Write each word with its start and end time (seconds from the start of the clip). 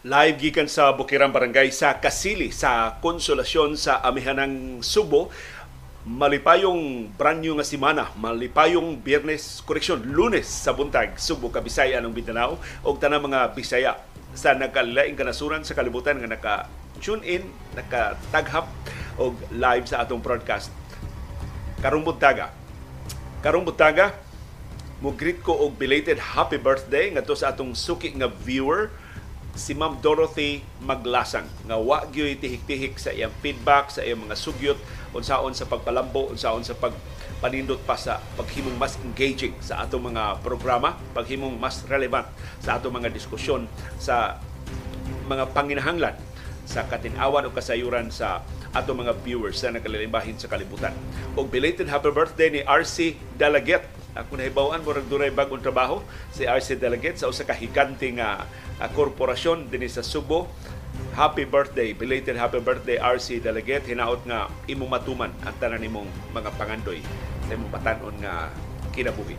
Live 0.00 0.40
gikan 0.40 0.64
sa 0.64 0.96
Bukirang 0.96 1.28
Barangay 1.28 1.68
sa 1.68 2.00
Kasili 2.00 2.48
sa 2.56 2.96
Konsolasyon 3.04 3.76
sa 3.76 4.00
Amihanang 4.00 4.80
Subo. 4.80 5.28
Malipayong 6.08 7.12
brand 7.20 7.36
new 7.36 7.52
nga 7.60 7.68
semana, 7.68 8.08
malipayong 8.16 8.96
Biyernes, 8.96 9.60
koreksyon, 9.60 10.00
Lunes 10.08 10.48
sa 10.48 10.72
buntag, 10.72 11.20
Subo, 11.20 11.52
Kabisaya 11.52 12.00
ng 12.00 12.16
Mindanao 12.16 12.56
o 12.80 12.96
tanang 12.96 13.28
mga 13.28 13.52
Bisaya 13.52 14.00
sa 14.32 14.56
nagkalaing 14.56 15.20
kanasuran 15.20 15.68
sa 15.68 15.76
kalibutan 15.76 16.16
nga 16.16 16.32
naka 16.32 16.54
tune 17.04 17.20
in, 17.20 17.44
naka-taghap 17.76 18.72
og 19.20 19.36
live 19.52 19.84
sa 19.84 20.00
atong 20.00 20.24
broadcast. 20.24 20.72
Karong 21.84 22.08
buntaga. 22.08 22.48
Karong 23.44 23.68
buntaga, 23.68 24.16
mo 25.04 25.12
greet 25.12 25.44
ko 25.44 25.60
og 25.60 25.76
belated 25.76 26.16
happy 26.16 26.56
birthday 26.56 27.12
ngadto 27.12 27.36
sa 27.36 27.52
atong 27.52 27.76
suki 27.76 28.16
nga 28.16 28.32
viewer 28.32 28.88
si 29.54 29.74
Ma'am 29.74 29.98
Dorothy 29.98 30.62
Maglasang 30.82 31.46
nga 31.66 31.76
wa 31.78 32.06
gyud 32.08 32.38
tihik-tihik 32.38 32.96
sa 32.96 33.10
iyang 33.10 33.34
feedback 33.42 33.90
sa 33.90 34.02
iyang 34.06 34.22
mga 34.22 34.36
sugyot 34.38 34.78
unsaon 35.14 35.52
sa 35.56 35.66
pagpalambo 35.66 36.30
unsaon 36.30 36.62
sa 36.62 36.78
pagpanindot 36.78 37.82
pa 37.82 37.98
sa 37.98 38.22
paghimong 38.38 38.78
mas 38.78 38.94
engaging 39.02 39.54
sa 39.58 39.82
atong 39.82 40.14
mga 40.14 40.38
programa 40.44 40.94
paghimong 41.16 41.58
mas 41.58 41.82
relevant 41.90 42.26
sa 42.62 42.78
atong 42.78 42.94
mga 42.94 43.10
diskusyon 43.10 43.66
sa 43.98 44.38
mga 45.26 45.50
panginahanglan 45.54 46.14
sa 46.70 46.86
katinawan 46.86 47.46
o 47.46 47.50
kasayuran 47.50 48.14
sa 48.14 48.46
ato 48.70 48.94
mga 48.94 49.18
viewers 49.26 49.58
sa 49.58 49.74
nagkalilimbahin 49.74 50.38
sa 50.38 50.46
kalibutan. 50.46 50.94
Og 51.34 51.50
belated 51.50 51.90
happy 51.90 52.14
birthday 52.14 52.48
ni 52.54 52.60
RC 52.62 53.18
Dalaget. 53.34 53.82
Ako 54.18 54.34
nahibawan 54.34 54.82
mo 54.82 54.90
dunay 54.90 55.30
bagong 55.30 55.62
trabaho 55.62 56.02
si 56.34 56.42
RC 56.42 56.82
Dalaget 56.82 57.22
sa 57.22 57.30
usa 57.30 57.46
ka 57.46 57.54
higante 57.54 58.10
nga 58.10 58.42
uh, 58.82 58.88
korporasyon 58.90 59.70
dinhi 59.70 59.86
sa 59.86 60.02
Subo. 60.02 60.50
Happy 61.14 61.46
birthday, 61.46 61.94
belated 61.94 62.34
happy 62.34 62.58
birthday 62.58 62.98
RC 62.98 63.38
Delegate. 63.38 63.86
Hinaot 63.86 64.26
nga 64.26 64.50
imong 64.66 64.90
matuman 64.90 65.30
ang 65.46 65.54
tanan 65.62 65.78
nimong 65.78 66.10
mga 66.34 66.50
pangandoy 66.58 66.98
sa 67.46 67.54
imong 67.54 67.70
batanon 67.70 68.14
nga 68.18 68.50
kinabuhi. 68.90 69.38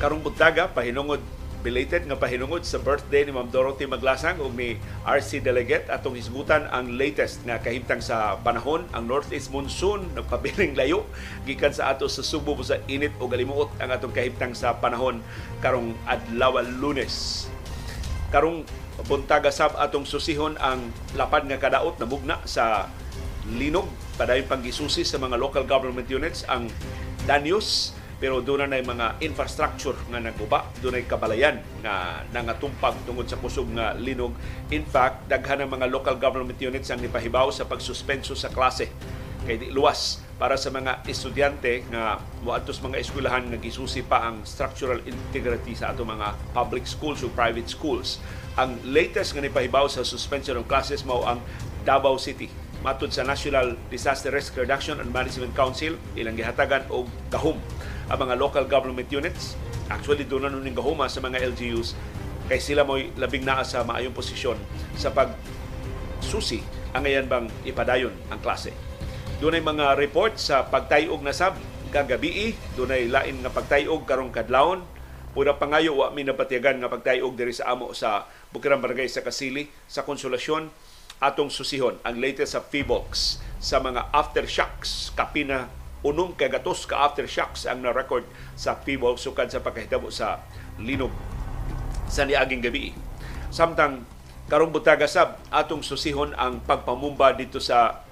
Karong 0.00 0.24
buntaga 0.24 0.68
pahinungod 0.72 1.20
belated 1.66 2.06
nga 2.06 2.14
pahinungod 2.14 2.62
sa 2.62 2.78
birthday 2.78 3.26
ni 3.26 3.34
Ma'am 3.34 3.50
Dorothy 3.50 3.90
Maglasang 3.90 4.38
ug 4.38 4.54
ni 4.54 4.78
RC 5.02 5.42
Delegate 5.42 5.90
atong 5.90 6.14
hisgutan 6.14 6.70
ang 6.70 6.94
latest 6.94 7.42
nga 7.42 7.58
kahimtang 7.58 7.98
sa 7.98 8.38
panahon 8.38 8.86
ang 8.94 9.10
northeast 9.10 9.50
monsoon 9.50 10.06
nagpabiling 10.14 10.78
layo. 10.78 11.02
Gikan 11.42 11.74
sa 11.74 11.90
ato 11.90 12.06
sa 12.06 12.22
Subo 12.22 12.54
sa 12.62 12.78
init 12.86 13.10
o 13.18 13.26
galimuot 13.26 13.82
ang 13.82 13.90
atong 13.90 14.14
kahimtang 14.14 14.54
sa 14.54 14.78
panahon 14.78 15.18
karong 15.58 15.90
adlaw 16.06 16.62
Lunes. 16.62 17.50
Karong 18.30 18.62
buntaga 19.10 19.50
sab 19.50 19.74
atong 19.74 20.06
susihon 20.06 20.54
ang 20.62 20.94
lapad 21.18 21.50
nga 21.50 21.58
kadaot 21.58 21.98
na 21.98 22.06
mugna 22.06 22.38
sa 22.46 22.86
linog. 23.58 23.90
Padayon 24.14 24.46
panggisusi 24.46 25.02
sa 25.02 25.18
mga 25.18 25.34
local 25.34 25.66
government 25.66 26.06
units 26.06 26.46
ang 26.46 26.70
danyos 27.26 27.95
pero 28.16 28.40
doon 28.40 28.64
na 28.64 28.80
mga 28.80 29.20
infrastructure 29.20 29.96
nga 30.08 30.16
naguba, 30.16 30.64
doon 30.80 30.96
ay 30.96 31.04
kabalayan 31.04 31.60
nga 31.84 32.24
nangatumpag 32.32 32.96
tungod 33.04 33.28
sa 33.28 33.36
kusog 33.36 33.68
nga 33.76 33.92
linog. 33.92 34.32
In 34.72 34.88
fact, 34.88 35.28
daghan 35.28 35.68
ng 35.68 35.70
mga 35.76 35.86
local 35.92 36.16
government 36.16 36.56
units 36.56 36.88
ang 36.88 37.04
nipahibaw 37.04 37.52
sa 37.52 37.68
pagsuspenso 37.68 38.32
sa 38.32 38.48
klase 38.48 38.88
kay 39.46 39.70
luwas 39.70 40.18
para 40.36 40.58
sa 40.58 40.74
mga 40.74 41.06
estudyante 41.06 41.86
nga 41.92 42.18
moadtos 42.42 42.82
mga 42.82 42.98
eskwelahan 42.98 43.46
nga 43.46 43.60
gisusi 43.62 44.02
pa 44.02 44.26
ang 44.26 44.42
structural 44.42 44.98
integrity 45.06 45.72
sa 45.72 45.94
ato 45.94 46.02
mga 46.02 46.34
public 46.50 46.84
schools 46.88 47.22
o 47.22 47.30
private 47.30 47.70
schools. 47.70 48.18
Ang 48.58 48.80
latest 48.82 49.36
nga 49.36 49.44
nipahibaw 49.44 49.86
sa 49.86 50.02
suspension 50.02 50.58
of 50.58 50.66
classes 50.66 51.06
mao 51.06 51.22
ang 51.24 51.38
Davao 51.86 52.18
City 52.18 52.50
matud 52.84 53.10
sa 53.10 53.24
National 53.24 53.74
Disaster 53.88 54.30
Risk 54.30 54.54
Reduction 54.54 55.00
and 55.00 55.10
Management 55.10 55.56
Council 55.56 55.96
ilang 56.14 56.36
gihatagan 56.36 56.86
og 56.92 57.08
gahom 57.32 57.58
ang 58.06 58.18
mga 58.22 58.34
local 58.38 58.64
government 58.66 59.10
units. 59.10 59.58
Actually, 59.90 60.26
doon 60.26 60.46
na 60.46 60.50
nun 60.50 60.66
gahuma 60.74 61.06
sa 61.06 61.22
mga 61.22 61.42
LGUs 61.54 61.94
kay 62.46 62.62
sila 62.62 62.86
mo'y 62.86 63.10
labing 63.18 63.42
naa 63.42 63.66
sa 63.66 63.82
maayong 63.82 64.14
posisyon 64.14 64.58
sa 64.94 65.10
pag 65.10 65.34
susi 66.22 66.62
ang 66.94 67.02
ngayon 67.02 67.26
bang 67.26 67.46
ipadayon 67.66 68.14
ang 68.30 68.38
klase. 68.38 68.70
Doon 69.42 69.58
ay 69.58 69.62
mga 69.62 69.86
report 69.98 70.38
sa 70.38 70.64
pagtayog 70.64 71.20
na 71.20 71.34
sab 71.34 71.58
kagabi, 71.90 72.54
doon 72.78 72.94
ay 72.94 73.10
lain 73.10 73.42
nga 73.42 73.52
pagtayog 73.52 74.06
karong 74.06 74.32
kadlawon. 74.32 74.80
Pura 75.36 75.52
pangayo 75.60 76.00
wa 76.00 76.08
mi 76.16 76.24
napatiyagan 76.24 76.80
nga 76.80 76.88
pagtayog 76.88 77.36
diri 77.36 77.52
sa 77.52 77.76
amo 77.76 77.92
sa 77.92 78.24
Bukirang 78.48 78.80
Barangay 78.80 79.04
sa 79.12 79.20
Kasili 79.20 79.68
sa 79.84 80.00
Konsolasyon 80.00 80.72
atong 81.20 81.52
susihon 81.52 82.00
ang 82.00 82.16
latest 82.16 82.56
sa 82.56 82.64
FIBOX 82.64 83.40
sa 83.60 83.76
mga 83.80 84.08
aftershocks 84.16 85.12
kapina 85.12 85.68
unong 86.06 86.38
kagatos 86.38 86.86
ka 86.86 87.02
aftershocks 87.02 87.66
ang 87.66 87.82
na-record 87.82 88.22
sa 88.54 88.78
PIBOL 88.78 89.18
sukad 89.18 89.50
sa 89.50 89.58
pagkahitabo 89.58 90.06
sa 90.14 90.46
linog 90.78 91.10
sa 92.06 92.22
niaging 92.22 92.62
gabi. 92.62 92.94
Samtang 93.50 94.06
karong 94.46 94.70
butaga 94.70 95.10
sab 95.10 95.42
atong 95.50 95.82
susihon 95.82 96.30
ang 96.38 96.62
pagpamumba 96.62 97.34
dito 97.34 97.58
sa 97.58 98.06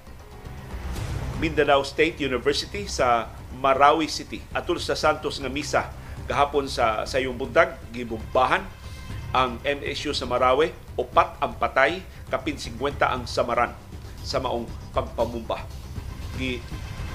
Mindanao 1.39 1.83
State 1.87 2.19
University 2.19 2.87
sa 2.91 3.31
Marawi 3.55 4.11
City 4.11 4.43
atul 4.51 4.83
sa 4.83 4.99
Santos 4.99 5.39
nga 5.39 5.51
misa 5.51 5.91
gahapon 6.27 6.67
sa 6.67 7.07
sayong 7.07 7.39
buntag 7.39 7.79
gibumbahan 7.95 8.67
ang 9.35 9.59
MSU 9.63 10.11
sa 10.11 10.27
Marawi 10.27 10.71
upat 10.95 11.39
ang 11.43 11.55
patay 11.55 12.03
kapin 12.31 12.55
50 12.59 13.03
ang 13.03 13.23
samaran 13.27 13.71
sa 14.25 14.41
maong 14.41 14.65
pagpamumba. 14.95 15.61
Gi 16.39 16.59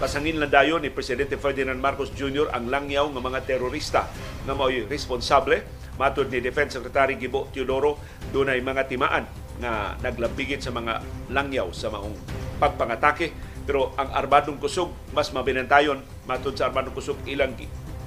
Pasangin 0.00 0.40
lang 0.40 0.48
dayon 0.48 0.80
ni 0.80 0.88
Presidente 0.88 1.36
Ferdinand 1.36 1.76
Marcos 1.76 2.08
Jr. 2.16 2.48
ang 2.56 2.72
langyaw 2.72 3.12
ng 3.12 3.20
mga 3.20 3.44
terorista 3.44 4.08
na 4.48 4.56
mao'y 4.56 4.88
responsable. 4.88 5.60
Matod 6.00 6.32
ni 6.32 6.40
Defense 6.40 6.80
Secretary 6.80 7.20
Gibo 7.20 7.52
Teodoro, 7.52 8.00
doon 8.32 8.48
ay 8.48 8.64
mga 8.64 8.88
timaan 8.88 9.28
nga 9.60 10.00
naglambigit 10.00 10.64
sa 10.64 10.72
mga 10.72 11.04
langyaw 11.28 11.68
sa 11.76 11.92
maong 11.92 12.16
pagpangatake. 12.56 13.36
Pero 13.68 13.92
ang 14.00 14.08
Armadong 14.16 14.56
Kusog, 14.56 14.88
mas 15.12 15.28
mabinantayon, 15.36 16.00
matod 16.24 16.56
sa 16.56 16.72
Armadong 16.72 16.96
Kusog, 16.96 17.20
ilang 17.28 17.52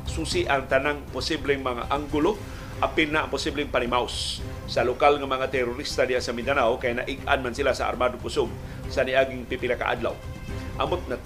susi 0.09 0.49
ang 0.49 0.65
tanang 0.65 1.05
posibleng 1.13 1.61
mga 1.61 1.93
anggulo 1.93 2.41
apil 2.81 3.13
na 3.13 3.21
ang 3.21 3.29
posibleng 3.29 3.69
panimaus 3.69 4.41
sa 4.65 4.81
lokal 4.81 5.21
ng 5.21 5.29
mga 5.29 5.53
terorista 5.53 6.09
diya 6.09 6.17
sa 6.17 6.33
Mindanao 6.33 6.81
kaya 6.81 7.05
naigan 7.05 7.39
man 7.45 7.53
sila 7.53 7.77
sa 7.77 7.85
Armadong 7.85 8.17
Kusog 8.17 8.49
sa 8.89 9.05
niaging 9.05 9.45
pipila 9.45 9.77
ka 9.77 9.93
adlaw. 9.93 10.17
Amot 10.81 11.05
na 11.05 11.21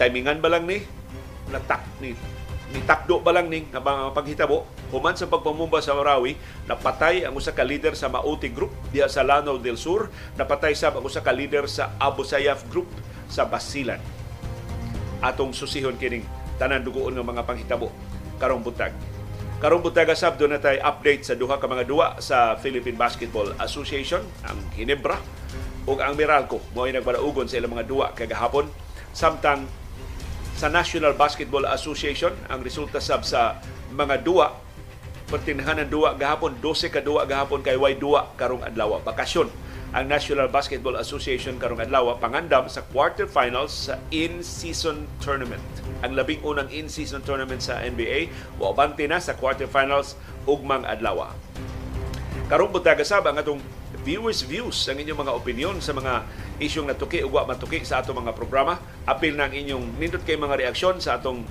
timingan 0.00 0.40
ba 0.40 0.48
lang 0.52 0.64
ni? 0.68 0.84
Natak 1.50 1.82
ni 2.00 2.16
ni 2.72 2.80
takdo 2.88 3.20
ba 3.20 3.36
lang 3.36 3.52
ning 3.52 3.68
nga 3.68 3.84
mga 3.84 4.16
paghitabo 4.16 4.64
human 4.88 5.12
sa 5.12 5.28
pagpamumba 5.28 5.84
sa 5.84 5.92
Marawi 5.92 6.40
napatay 6.64 7.28
ang 7.28 7.36
usa 7.36 7.52
ka 7.52 7.60
leader 7.60 7.92
sa 7.92 8.08
Mauti 8.08 8.48
Group 8.48 8.72
diya 8.88 9.12
sa 9.12 9.20
Lanao 9.20 9.60
del 9.60 9.76
Sur 9.76 10.08
napatay 10.40 10.72
sab 10.72 10.96
ang 10.96 11.04
usa 11.04 11.20
ka 11.20 11.36
leader 11.36 11.68
sa 11.68 11.92
Abu 12.00 12.24
Sayyaf 12.24 12.64
Group 12.72 12.88
sa 13.28 13.44
Basilan. 13.44 14.00
Atong 15.20 15.52
susihon 15.52 16.00
kining 16.00 16.24
tanan 16.56 16.80
dugoon 16.80 17.12
nga 17.12 17.24
mga 17.24 17.44
panghitabo 17.44 17.92
karong 18.40 18.64
butag. 18.64 18.96
Karong 19.60 19.84
butag 19.84 20.10
sab 20.16 20.40
do 20.40 20.48
natay 20.48 20.80
update 20.80 21.28
sa 21.28 21.36
duha 21.36 21.60
ka 21.60 21.68
mga 21.68 21.84
duwa 21.86 22.06
sa 22.24 22.56
Philippine 22.56 22.96
Basketball 22.96 23.52
Association 23.60 24.24
ang 24.48 24.58
Ginebra 24.72 25.20
ug 25.84 26.00
ang 26.00 26.16
Meralco. 26.16 26.58
Mao 26.72 26.88
ay 26.88 26.96
nagpadaugon 26.96 27.46
sa 27.46 27.60
ilang 27.60 27.76
mga 27.76 27.86
duwa 27.86 28.06
kagahapon 28.16 28.66
samtang 29.12 29.68
sa 30.62 30.70
National 30.70 31.18
Basketball 31.18 31.66
Association 31.66 32.30
ang 32.46 32.62
resulta 32.62 33.02
sab 33.02 33.26
sa 33.26 33.58
mga 33.98 34.22
duwa 34.22 34.54
pertinahan 35.26 35.82
ng 35.82 35.90
duwa 35.90 36.14
gahapon 36.14 36.54
12 36.62 36.86
ka 36.86 37.02
duwa 37.02 37.26
gahapon 37.26 37.66
kay 37.66 37.74
way 37.74 37.98
duwa 37.98 38.30
karong 38.38 38.62
adlaw 38.62 39.02
bakasyon. 39.02 39.50
Ang 39.90 40.06
National 40.06 40.46
Basketball 40.46 41.02
Association 41.02 41.58
karong 41.58 41.82
adlaw 41.82 42.14
pangandam 42.22 42.70
sa 42.70 42.86
quarterfinals 42.94 43.90
sa 43.90 43.98
in-season 44.14 45.10
tournament. 45.18 45.66
Ang 46.06 46.14
labing 46.14 46.38
unang 46.46 46.70
in-season 46.70 47.26
tournament 47.26 47.58
sa 47.58 47.82
NBA 47.82 48.30
wa 48.62 48.70
na 48.78 49.18
sa 49.18 49.34
quarterfinals 49.34 50.14
ugmang 50.46 50.86
adlaw. 50.86 51.34
Karong 52.46 52.70
butaga 52.70 53.02
sab 53.02 53.26
ang 53.26 53.34
atong 53.34 53.58
viewers 54.02 54.42
views 54.42 54.76
ang 54.90 54.98
inyong 54.98 55.26
mga 55.26 55.32
opinion 55.32 55.76
sa 55.78 55.94
mga 55.94 56.26
isyong 56.58 56.90
natuki 56.90 57.22
wa 57.22 57.46
matuki 57.46 57.82
sa 57.86 58.02
atong 58.02 58.18
mga 58.22 58.34
programa. 58.34 58.78
Apil 59.06 59.38
na 59.38 59.46
ang 59.46 59.54
inyong 59.54 59.98
nindot 59.98 60.22
kay 60.26 60.34
mga 60.34 60.58
reaksyon 60.66 60.98
sa 60.98 61.18
atong 61.18 61.46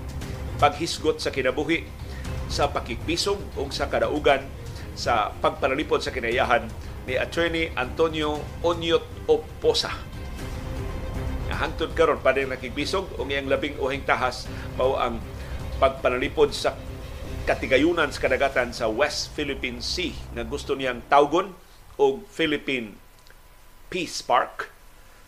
paghisgot 0.60 1.24
sa 1.24 1.32
kinabuhi 1.32 1.88
sa 2.52 2.68
pakikpisog 2.68 3.40
o 3.56 3.66
sa 3.72 3.88
kadaugan 3.88 4.44
sa 4.94 5.32
pagpanalipod 5.40 6.04
sa 6.04 6.12
kinayahan 6.12 6.68
ni 7.08 7.16
Attorney 7.16 7.72
Antonio 7.74 8.44
Onyot 8.62 9.04
Oposa. 9.26 9.96
Hangtod 11.52 11.96
karon 11.96 12.20
pa 12.20 12.36
rin 12.36 12.52
nakikbisog 12.52 13.20
o 13.20 13.28
iyang 13.28 13.48
labing 13.48 13.80
uhing 13.80 14.04
tahas 14.04 14.48
mao 14.76 15.00
ang 15.00 15.20
pagpanalipod 15.80 16.52
sa 16.52 16.76
katigayunan 17.46 18.10
sa 18.14 18.22
kadagatan 18.28 18.70
sa 18.72 18.86
West 18.88 19.34
Philippine 19.34 19.82
Sea 19.82 20.14
nga 20.38 20.46
gusto 20.46 20.78
niyang 20.78 21.02
tawgon 21.10 21.54
og 22.02 22.26
Philippine 22.34 22.98
Peace 23.94 24.26
Park. 24.26 24.74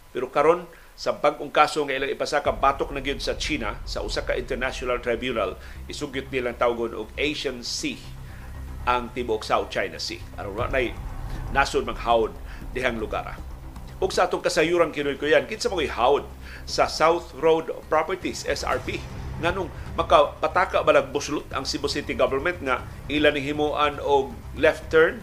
Pero 0.10 0.34
karon 0.34 0.66
sa 0.98 1.14
bag-ong 1.14 1.54
kaso 1.54 1.86
nga 1.86 1.94
ilang 1.94 2.10
ipasaka 2.10 2.54
batok 2.54 2.94
na 2.94 3.02
gyud 3.02 3.22
sa 3.22 3.38
China 3.38 3.78
sa 3.86 4.02
usa 4.02 4.26
ka 4.26 4.38
international 4.38 5.02
tribunal 5.02 5.58
isugyot 5.90 6.30
nilang 6.34 6.58
tawgon 6.58 6.94
og 6.98 7.10
Asian 7.18 7.62
Sea 7.62 7.98
ang 8.90 9.14
tibuok 9.14 9.46
South 9.46 9.70
China 9.70 10.02
Sea. 10.02 10.22
Aron 10.38 10.74
nay 10.74 10.98
nasod 11.54 11.86
maghawd 11.86 12.34
dihang 12.74 12.98
lugar. 12.98 13.38
Ug 14.02 14.10
sa 14.10 14.26
atong 14.28 14.44
kasayuran 14.44 14.92
kinoy 14.92 15.16
ko 15.16 15.30
yan, 15.30 15.46
kinsa 15.48 15.70
mo 15.70 15.80
hawd 15.80 16.26
sa 16.66 16.90
South 16.90 17.32
Road 17.38 17.70
Properties 17.88 18.44
SRP 18.44 19.00
nganong 19.42 19.68
makapataka 20.00 20.86
balag 20.86 21.10
buslot 21.12 21.48
ang 21.52 21.66
Cebu 21.68 21.90
City 21.92 22.16
government 22.16 22.62
nga 22.64 22.86
ilan 23.10 23.34
ni 23.36 23.42
himuan 23.44 23.98
og 24.00 24.32
left 24.56 24.88
turn 24.94 25.20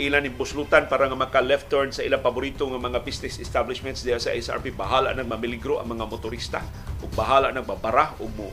ilan 0.00 0.24
ni 0.24 0.32
buslutan 0.32 0.88
para 0.88 1.04
nga 1.04 1.18
maka 1.18 1.44
left 1.44 1.68
turn 1.68 1.92
sa 1.92 2.00
ilang 2.00 2.24
paborito 2.24 2.64
nga 2.64 2.80
mga 2.80 3.04
business 3.04 3.36
establishments 3.36 4.00
diya 4.00 4.16
sa 4.16 4.32
SRP 4.32 4.72
bahala 4.72 5.12
nang 5.12 5.28
mamiligro 5.28 5.76
ang 5.76 5.92
mga 5.92 6.08
motorista. 6.08 6.64
Ug 7.04 7.12
bahala 7.12 7.52
nang 7.52 7.68
babara 7.68 8.16
ug 8.16 8.32
mo. 8.32 8.48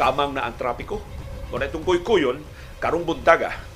Kamang 0.00 0.32
na 0.32 0.48
ang 0.48 0.56
trapiko. 0.56 1.04
Kung 1.52 1.60
itong 1.60 1.84
kuy-kuyon 1.84 2.40
karong 2.80 3.04
buntaga 3.04 3.68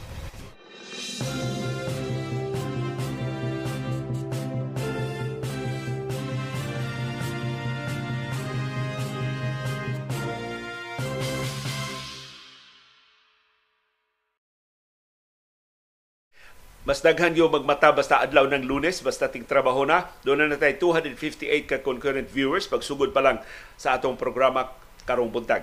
Mas 16.83 16.99
daghan 16.99 17.39
yung 17.39 17.55
magmata 17.55 17.95
basta 17.95 18.19
adlaw 18.19 18.51
ng 18.51 18.67
lunes, 18.67 19.07
basta 19.07 19.31
ting 19.31 19.47
trabaho 19.47 19.87
na. 19.87 20.11
Doon 20.27 20.51
na 20.51 20.59
natay 20.59 20.83
258 20.83 21.71
ka 21.71 21.79
concurrent 21.79 22.27
viewers 22.27 22.67
pagsugod 22.67 23.15
pa 23.15 23.23
lang 23.23 23.39
sa 23.79 23.95
atong 23.95 24.19
programa 24.19 24.67
karong 25.07 25.31
buntag. 25.31 25.63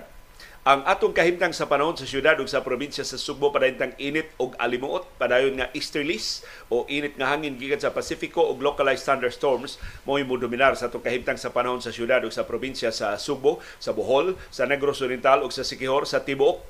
Ang 0.64 0.80
atong 0.88 1.12
kahimtang 1.12 1.52
sa 1.52 1.68
panahon 1.68 1.92
sa 1.92 2.08
syudad 2.08 2.40
ug 2.40 2.48
sa 2.48 2.64
probinsya 2.64 3.04
sa 3.04 3.20
Sugbo 3.20 3.52
padayong 3.52 3.96
init 4.00 4.32
ug 4.40 4.56
alimuot 4.56 5.20
padayon 5.20 5.60
nga 5.60 5.68
easterlies 5.76 6.44
o 6.72 6.88
init 6.88 7.16
nga 7.20 7.32
hangin 7.32 7.60
gikan 7.60 7.80
sa 7.80 7.92
Pasifiko 7.92 8.48
ug 8.48 8.60
localized 8.64 9.04
thunderstorms 9.04 9.76
mo 10.08 10.20
dominar 10.40 10.72
sa 10.76 10.88
atong 10.88 11.04
kahimtang 11.04 11.36
sa 11.36 11.52
panahon 11.52 11.84
sa 11.84 11.92
syudad 11.92 12.24
ug 12.24 12.32
sa 12.32 12.48
probinsya 12.48 12.92
sa 12.92 13.20
Sugbo, 13.20 13.60
sa 13.76 13.92
Bohol, 13.92 14.40
sa 14.48 14.64
Negros 14.64 15.04
Oriental 15.04 15.44
ug 15.44 15.52
sa 15.52 15.64
Siquijor, 15.64 16.08
sa 16.08 16.24
tibuok 16.24 16.60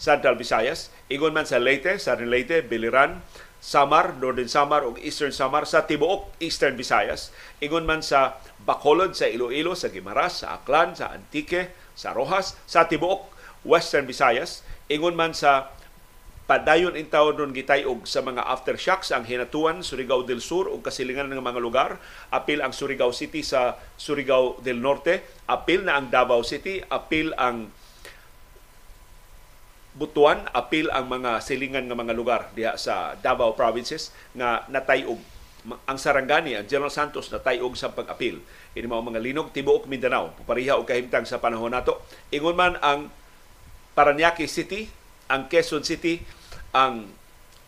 Central 0.00 0.34
Visayas, 0.40 0.88
ingon 1.12 1.36
man 1.36 1.44
sa 1.44 1.60
Leyte, 1.60 2.00
sa 2.00 2.16
Leyte, 2.16 2.64
Biliran, 2.64 3.20
Samar, 3.60 4.16
Northern 4.16 4.48
Samar 4.48 4.88
ug 4.88 4.96
Eastern 5.04 5.36
Samar 5.36 5.68
sa 5.68 5.84
tibuok 5.84 6.32
Eastern 6.40 6.80
Visayas, 6.80 7.28
ingon 7.60 7.84
man 7.84 8.00
sa 8.00 8.40
Bacolod, 8.64 9.12
sa 9.12 9.28
Iloilo, 9.28 9.76
sa 9.76 9.92
Guimaras, 9.92 10.42
sa 10.42 10.56
Aklan, 10.56 10.96
sa 10.96 11.12
Antique, 11.12 11.70
sa 11.92 12.16
Rojas, 12.16 12.56
sa 12.64 12.88
tibuok 12.88 13.28
Western 13.68 14.08
Visayas, 14.08 14.64
ingon 14.88 15.12
man 15.12 15.36
sa 15.36 15.68
padayon 16.50 16.98
in 16.98 17.06
taon 17.06 17.38
ron 17.38 17.54
gitayog 17.54 18.10
sa 18.10 18.26
mga 18.26 18.42
aftershocks 18.42 19.14
ang 19.14 19.22
Hinatuan, 19.22 19.86
Surigao 19.86 20.26
del 20.26 20.42
Sur 20.42 20.66
ug 20.66 20.82
kasilingan 20.82 21.30
ng 21.30 21.38
mga 21.38 21.62
lugar, 21.62 22.02
apil 22.34 22.58
ang 22.58 22.74
Surigao 22.74 23.14
City 23.14 23.46
sa 23.46 23.78
Surigao 23.94 24.58
del 24.58 24.82
Norte, 24.82 25.22
apil 25.46 25.86
na 25.86 25.94
ang 25.94 26.10
Davao 26.10 26.42
City, 26.42 26.82
apil 26.82 27.30
ang 27.38 27.70
Butuan, 29.90 30.46
apil 30.54 30.86
ang 30.94 31.10
mga 31.10 31.42
silingan 31.42 31.90
ng 31.90 31.98
mga 31.98 32.14
lugar 32.14 32.40
diha 32.54 32.78
sa 32.78 33.18
Davao 33.18 33.58
provinces 33.58 34.14
nga 34.38 34.62
natayog 34.70 35.18
ang 35.84 35.98
Sarangani, 36.00 36.56
ang 36.56 36.64
General 36.64 36.88
Santos 36.88 37.28
natayog 37.28 37.76
sa 37.76 37.92
pag-apil. 37.92 38.40
Ini 38.72 38.86
mao 38.88 39.04
mga 39.04 39.20
linog 39.20 39.52
tibuok 39.52 39.84
Mindanao, 39.90 40.32
pariha 40.48 40.80
og 40.80 40.88
kahimtang 40.88 41.28
sa 41.28 41.36
panahon 41.36 41.74
nato. 41.74 42.00
Ingon 42.32 42.56
man 42.56 42.74
ang 42.80 43.12
Paranaque 43.92 44.48
City, 44.48 44.88
ang 45.28 45.50
Quezon 45.50 45.84
City, 45.84 46.22
ang 46.72 47.10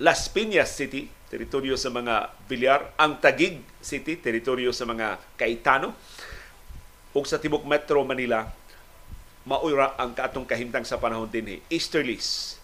Las 0.01 0.33
Piñas 0.33 0.73
City, 0.73 1.11
teritoryo 1.29 1.77
sa 1.77 1.93
mga 1.93 2.33
Villar, 2.49 2.97
ang 2.97 3.21
Tagig 3.21 3.61
City, 3.85 4.17
teritoryo 4.17 4.73
sa 4.73 4.89
mga 4.89 5.21
Kaitano, 5.37 5.93
ug 7.13 7.25
sa 7.29 7.37
Tibok 7.37 7.69
Metro 7.69 8.01
Manila, 8.09 8.49
maura 9.43 9.99
ang 9.99 10.15
katong 10.15 10.47
kahimtang 10.47 10.87
sa 10.87 11.03
panahon 11.03 11.27
din 11.27 11.59
easterlies 11.67 12.59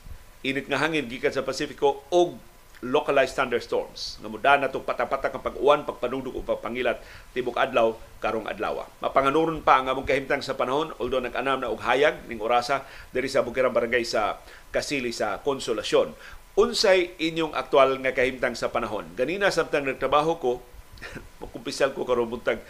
init 0.47 0.71
nga 0.71 0.79
hangin 0.79 1.11
gikan 1.11 1.35
sa 1.35 1.43
Pasifiko 1.43 2.07
og 2.15 2.39
localized 2.79 3.35
thunderstorms 3.35 4.23
nga 4.23 4.31
muda 4.31 4.55
na 4.55 4.71
itong 4.71 4.87
patapata 4.87 5.35
ang 5.35 5.43
pag-uwan, 5.43 5.83
pagpanudog 5.83 6.39
o 6.39 6.47
pagpangilat 6.47 7.03
tibok 7.35 7.59
adlaw 7.59 7.99
karong 8.23 8.47
adlaw. 8.47 8.87
Mapanganuron 9.03 9.67
pa 9.67 9.83
ang 9.83 9.91
among 9.91 10.07
kahimtang 10.07 10.47
sa 10.47 10.55
panahon 10.55 10.95
although 11.03 11.19
nag-anam 11.19 11.59
na 11.59 11.75
og 11.75 11.83
hayag 11.83 12.23
ning 12.31 12.39
orasa 12.39 12.87
diri 13.11 13.27
sa 13.27 13.43
Bukirang 13.43 13.75
Barangay 13.75 14.07
sa 14.07 14.39
Kasili 14.71 15.11
sa 15.11 15.43
Konsolasyon. 15.43 16.15
Unsay 16.55 17.19
inyong 17.19 17.55
aktual 17.59 17.99
nga 17.99 18.15
kahimtang 18.15 18.55
sa 18.55 18.71
panahon? 18.71 19.11
Ganina 19.19 19.51
samtang 19.51 19.83
nagtrabaho 19.83 20.39
ko, 20.39 20.53
makumpisal 21.43 21.91
ko 21.99 22.07
karon 22.07 22.31
buntag 22.31 22.63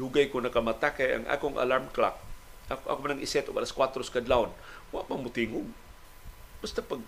dugay 0.00 0.32
ko 0.32 0.40
nakamata 0.40 0.96
kay 0.96 1.20
ang 1.20 1.28
akong 1.28 1.60
alarm 1.60 1.92
clock 1.92 2.29
ako, 2.70 2.84
ako 2.86 2.98
man 3.02 3.18
iset 3.18 3.50
o 3.50 3.54
alas 3.58 3.74
4 3.74 3.98
sa 4.06 4.14
kadlawon. 4.14 4.54
Wa 4.94 5.02
pa 5.02 5.18
mutingog. 5.18 5.66
Basta 6.62 6.80
pag 6.80 7.02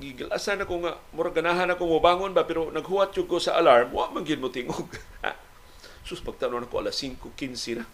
gigilasan 0.00 0.64
ako 0.64 0.88
nga 0.88 0.92
murag 1.12 1.36
ganahan 1.36 1.68
ako 1.70 1.86
mo 1.86 1.98
bangon 2.02 2.34
ba 2.34 2.42
pero 2.42 2.72
naghuwat 2.72 3.14
jud 3.14 3.28
ko 3.30 3.38
sa 3.38 3.54
alarm 3.60 3.94
wa 3.94 4.10
man 4.10 4.26
gid 4.26 4.42
mo 4.42 4.50
tingog 4.50 4.88
sus 6.08 6.18
pagtanon 6.18 6.66
ako 6.66 6.82
alas 6.82 6.98
5:15 6.98 7.78
na. 7.78 7.84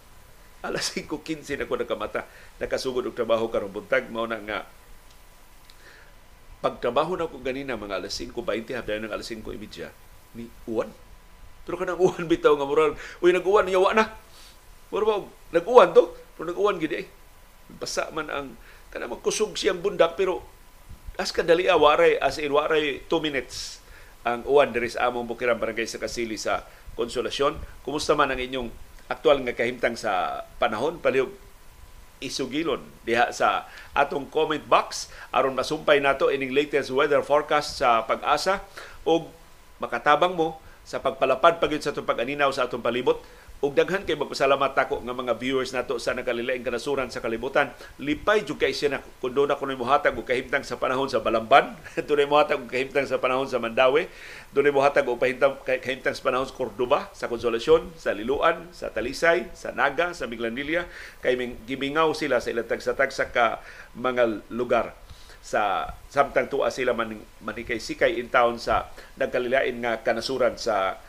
Alas 0.64 0.94
5:15 0.94 1.58
na 1.58 1.68
ko 1.68 1.74
nakamata. 1.76 2.24
Nakasugod 2.62 3.04
og 3.04 3.18
trabaho 3.18 3.50
karon 3.50 3.74
buntag 3.74 4.08
mao 4.08 4.24
na 4.24 4.38
nga. 4.40 4.64
Pagtrabaho 6.62 7.18
na 7.18 7.30
ko 7.30 7.38
ganina 7.42 7.76
mga 7.76 8.00
alas 8.00 8.14
5:20 8.16 8.78
habdayon 8.78 9.10
ng 9.10 9.12
alas 9.12 9.28
5:30 9.28 9.90
ni 10.38 10.46
uwan 10.68 10.92
pero 11.68 11.76
kanang 11.76 12.00
uwan 12.00 12.24
bitaw 12.24 12.56
nga 12.56 12.64
murag 12.64 12.96
uy 13.20 13.28
nag-uwan 13.28 13.68
niya 13.68 13.76
wa 13.76 13.92
na 13.92 14.08
Mura 14.88 15.20
nag-uwan 15.52 15.92
to 15.92 16.16
pero 16.38 16.54
nag-uwan 16.54 16.78
gid 16.78 16.94
eh. 16.94 17.06
Basa 17.82 18.14
man 18.14 18.30
ang 18.30 18.54
kana 18.94 19.10
magkusog 19.10 19.58
siyang 19.58 19.82
bundak 19.82 20.14
pero 20.14 20.46
as 21.18 21.34
kadali 21.34 21.66
waray 21.66 22.14
as 22.22 22.38
in 22.38 22.54
waray 22.54 23.02
2 23.10 23.18
minutes 23.18 23.82
ang 24.22 24.46
uwan 24.46 24.70
diri 24.70 24.86
sa 24.86 25.10
among 25.10 25.26
Bukirang 25.26 25.58
Barangay 25.58 25.90
sa 25.90 25.98
Kasili 25.98 26.38
sa 26.38 26.62
Konsolasyon. 26.94 27.58
Kumusta 27.82 28.14
man 28.14 28.30
ang 28.30 28.38
inyong 28.38 28.70
aktual 29.10 29.42
nga 29.42 29.58
kahimtang 29.58 29.98
sa 29.98 30.46
panahon? 30.62 31.02
Palihog 31.02 31.34
isugilon 32.18 32.82
diha 33.06 33.30
sa 33.34 33.66
atong 33.94 34.30
comment 34.30 34.62
box. 34.62 35.10
Aron 35.34 35.58
masumpay 35.58 35.98
nato 35.98 36.30
ining 36.30 36.54
latest 36.54 36.94
weather 36.94 37.22
forecast 37.22 37.82
sa 37.82 38.06
pag-asa. 38.06 38.62
Og 39.02 39.30
makatabang 39.82 40.34
mo 40.38 40.58
sa 40.86 40.98
pagpalapad 41.02 41.62
pagid 41.62 41.82
sa 41.82 41.90
atong 41.94 42.06
pag-aninaw 42.06 42.50
sa 42.50 42.66
atong 42.66 42.82
palibot 42.82 43.22
ug 43.58 43.74
daghan 43.74 44.06
kay 44.06 44.14
magpasalamat 44.14 44.70
ako 44.70 45.02
nga 45.02 45.10
mga 45.10 45.34
viewers 45.34 45.74
nato 45.74 45.98
sa 45.98 46.14
nakalilaing 46.14 46.62
kanasuran 46.62 47.10
sa 47.10 47.18
kalibutan. 47.18 47.74
Lipay 47.98 48.46
jud 48.46 48.54
kay 48.54 48.70
siya 48.70 48.94
na. 48.94 49.02
Kun 49.18 49.34
do 49.34 49.50
na 49.50 49.58
kuno 49.58 49.74
mohatag 49.74 50.14
og 50.14 50.22
kahimtang 50.22 50.62
sa 50.62 50.78
panahon 50.78 51.10
sa 51.10 51.18
Balamban. 51.18 51.74
Dunay 52.06 52.30
mohatag 52.30 52.62
og 52.62 52.70
kahimtang 52.70 53.10
sa 53.10 53.18
panahon 53.18 53.50
sa 53.50 53.58
Mandawi. 53.58 54.06
Dunay 54.54 54.70
mohatag 54.70 55.10
og 55.10 55.18
kahimtang 55.18 55.58
kahimtang 55.66 56.14
sa 56.14 56.22
panahon 56.22 56.46
sa 56.46 56.54
Cordoba 56.54 57.10
sa 57.10 57.26
Konsolasyon 57.26 57.98
sa 57.98 58.14
Liloan 58.14 58.70
sa 58.70 58.94
Talisay 58.94 59.50
sa 59.58 59.74
Naga 59.74 60.14
sa 60.14 60.30
Miglanilla 60.30 60.86
kay 61.18 61.34
gimingaw 61.66 62.14
sila 62.14 62.38
sa 62.38 62.54
ilang 62.54 62.70
tagsa-tagsa 62.70 63.34
ka 63.34 63.58
mga 63.98 64.46
lugar. 64.54 64.94
Sa 65.42 65.90
samtang 66.06 66.46
tuwa 66.46 66.70
sila 66.70 66.94
man 66.94 67.18
manikay 67.42 67.82
sikay 67.82 68.22
in 68.22 68.30
town 68.30 68.62
sa 68.62 68.86
nagkalilain 69.18 69.82
nga 69.82 69.98
kanasuran 70.06 70.54
sa 70.54 71.02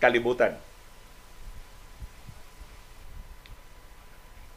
kalibutan 0.00 0.56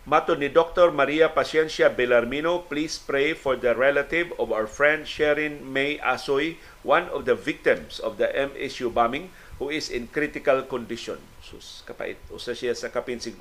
Mato 0.05 0.38
ni 0.38 0.53
Dr. 0.53 0.93
Maria 0.93 1.33
Paciencia 1.33 1.89
Belarmino, 1.89 2.62
please 2.69 3.01
pray 3.01 3.33
for 3.33 3.57
the 3.57 3.74
relative 3.74 4.29
of 4.38 4.53
our 4.53 4.69
friend 4.69 5.09
Sherin 5.09 5.65
May 5.65 5.97
Asoy, 5.97 6.62
one 6.85 7.09
of 7.09 7.25
the 7.25 7.33
victims 7.33 7.97
of 7.97 8.21
the 8.21 8.29
MSU 8.29 8.93
bombing, 8.93 9.33
who 9.57 9.74
is 9.74 9.89
in 9.89 10.05
critical 10.13 10.62
condition. 10.69 11.17
Sus, 11.41 11.81
kapait. 11.89 12.21
Usa 12.29 12.53
siya 12.53 12.77
sa 12.77 12.93
kapin 12.93 13.17
50 13.17 13.33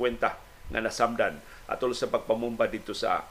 nga 0.72 0.80
nasamdan 0.80 1.36
atol 1.68 1.92
sa 1.92 2.08
pagpamumba 2.08 2.64
dito 2.64 2.96
sa 2.96 3.28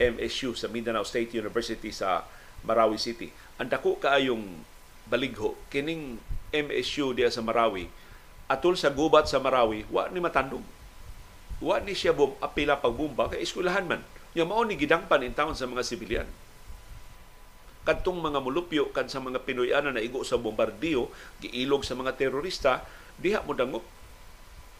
MSU 0.00 0.56
sa 0.56 0.72
Mindanao 0.72 1.04
State 1.04 1.36
University 1.36 1.92
sa 1.92 2.24
Marawi 2.64 2.96
City. 2.96 3.28
Ang 3.60 3.68
dako 3.68 4.00
kaayong 4.00 4.64
baligho 5.04 5.52
kining 5.68 6.16
MSU 6.48 7.12
diya 7.12 7.28
sa 7.28 7.44
Marawi 7.44 7.92
atol 8.48 8.72
sa 8.72 8.88
gubat 8.88 9.28
sa 9.28 9.36
Marawi 9.36 9.84
wa 9.92 10.08
ni 10.08 10.16
matandog 10.16 10.64
wa 11.68 11.76
ni 11.84 11.92
siya 11.92 12.16
bum 12.16 12.32
apila 12.40 12.80
pagbumba 12.80 13.28
kay 13.28 13.44
eskwelahan 13.44 13.84
man 13.84 14.00
nya 14.32 14.48
mao 14.48 14.64
ni 14.64 14.80
gidangpan 14.80 15.20
in 15.20 15.36
town 15.36 15.52
sa 15.52 15.68
mga 15.68 15.84
sibilyan 15.84 16.28
kadtong 17.84 18.20
mga 18.24 18.40
mulupyo 18.40 18.88
kan 18.96 19.08
sa 19.12 19.20
mga 19.20 19.44
Pinoyana 19.44 19.92
na 19.92 20.00
igo 20.00 20.24
sa 20.24 20.40
bombardiyo 20.40 21.12
giilog 21.44 21.84
sa 21.84 21.92
mga 21.92 22.16
terorista 22.16 22.88
diha 23.20 23.44
mo 23.44 23.52
dangop 23.52 23.84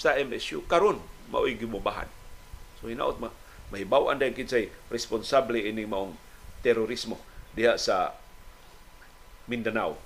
sa 0.01 0.17
MSU 0.17 0.65
karon 0.65 0.97
mao'y 1.29 1.61
gimubahan 1.61 2.09
so 2.81 2.89
hinaot 2.89 3.21
ma 3.21 3.29
mahibaw-an 3.69 4.17
dahil 4.17 4.33
kinsay 4.33 4.73
responsable 4.89 5.61
ini 5.61 5.85
maong 5.85 6.17
terorismo 6.65 7.21
diha 7.53 7.77
sa 7.77 8.17
Mindanao. 9.49 9.97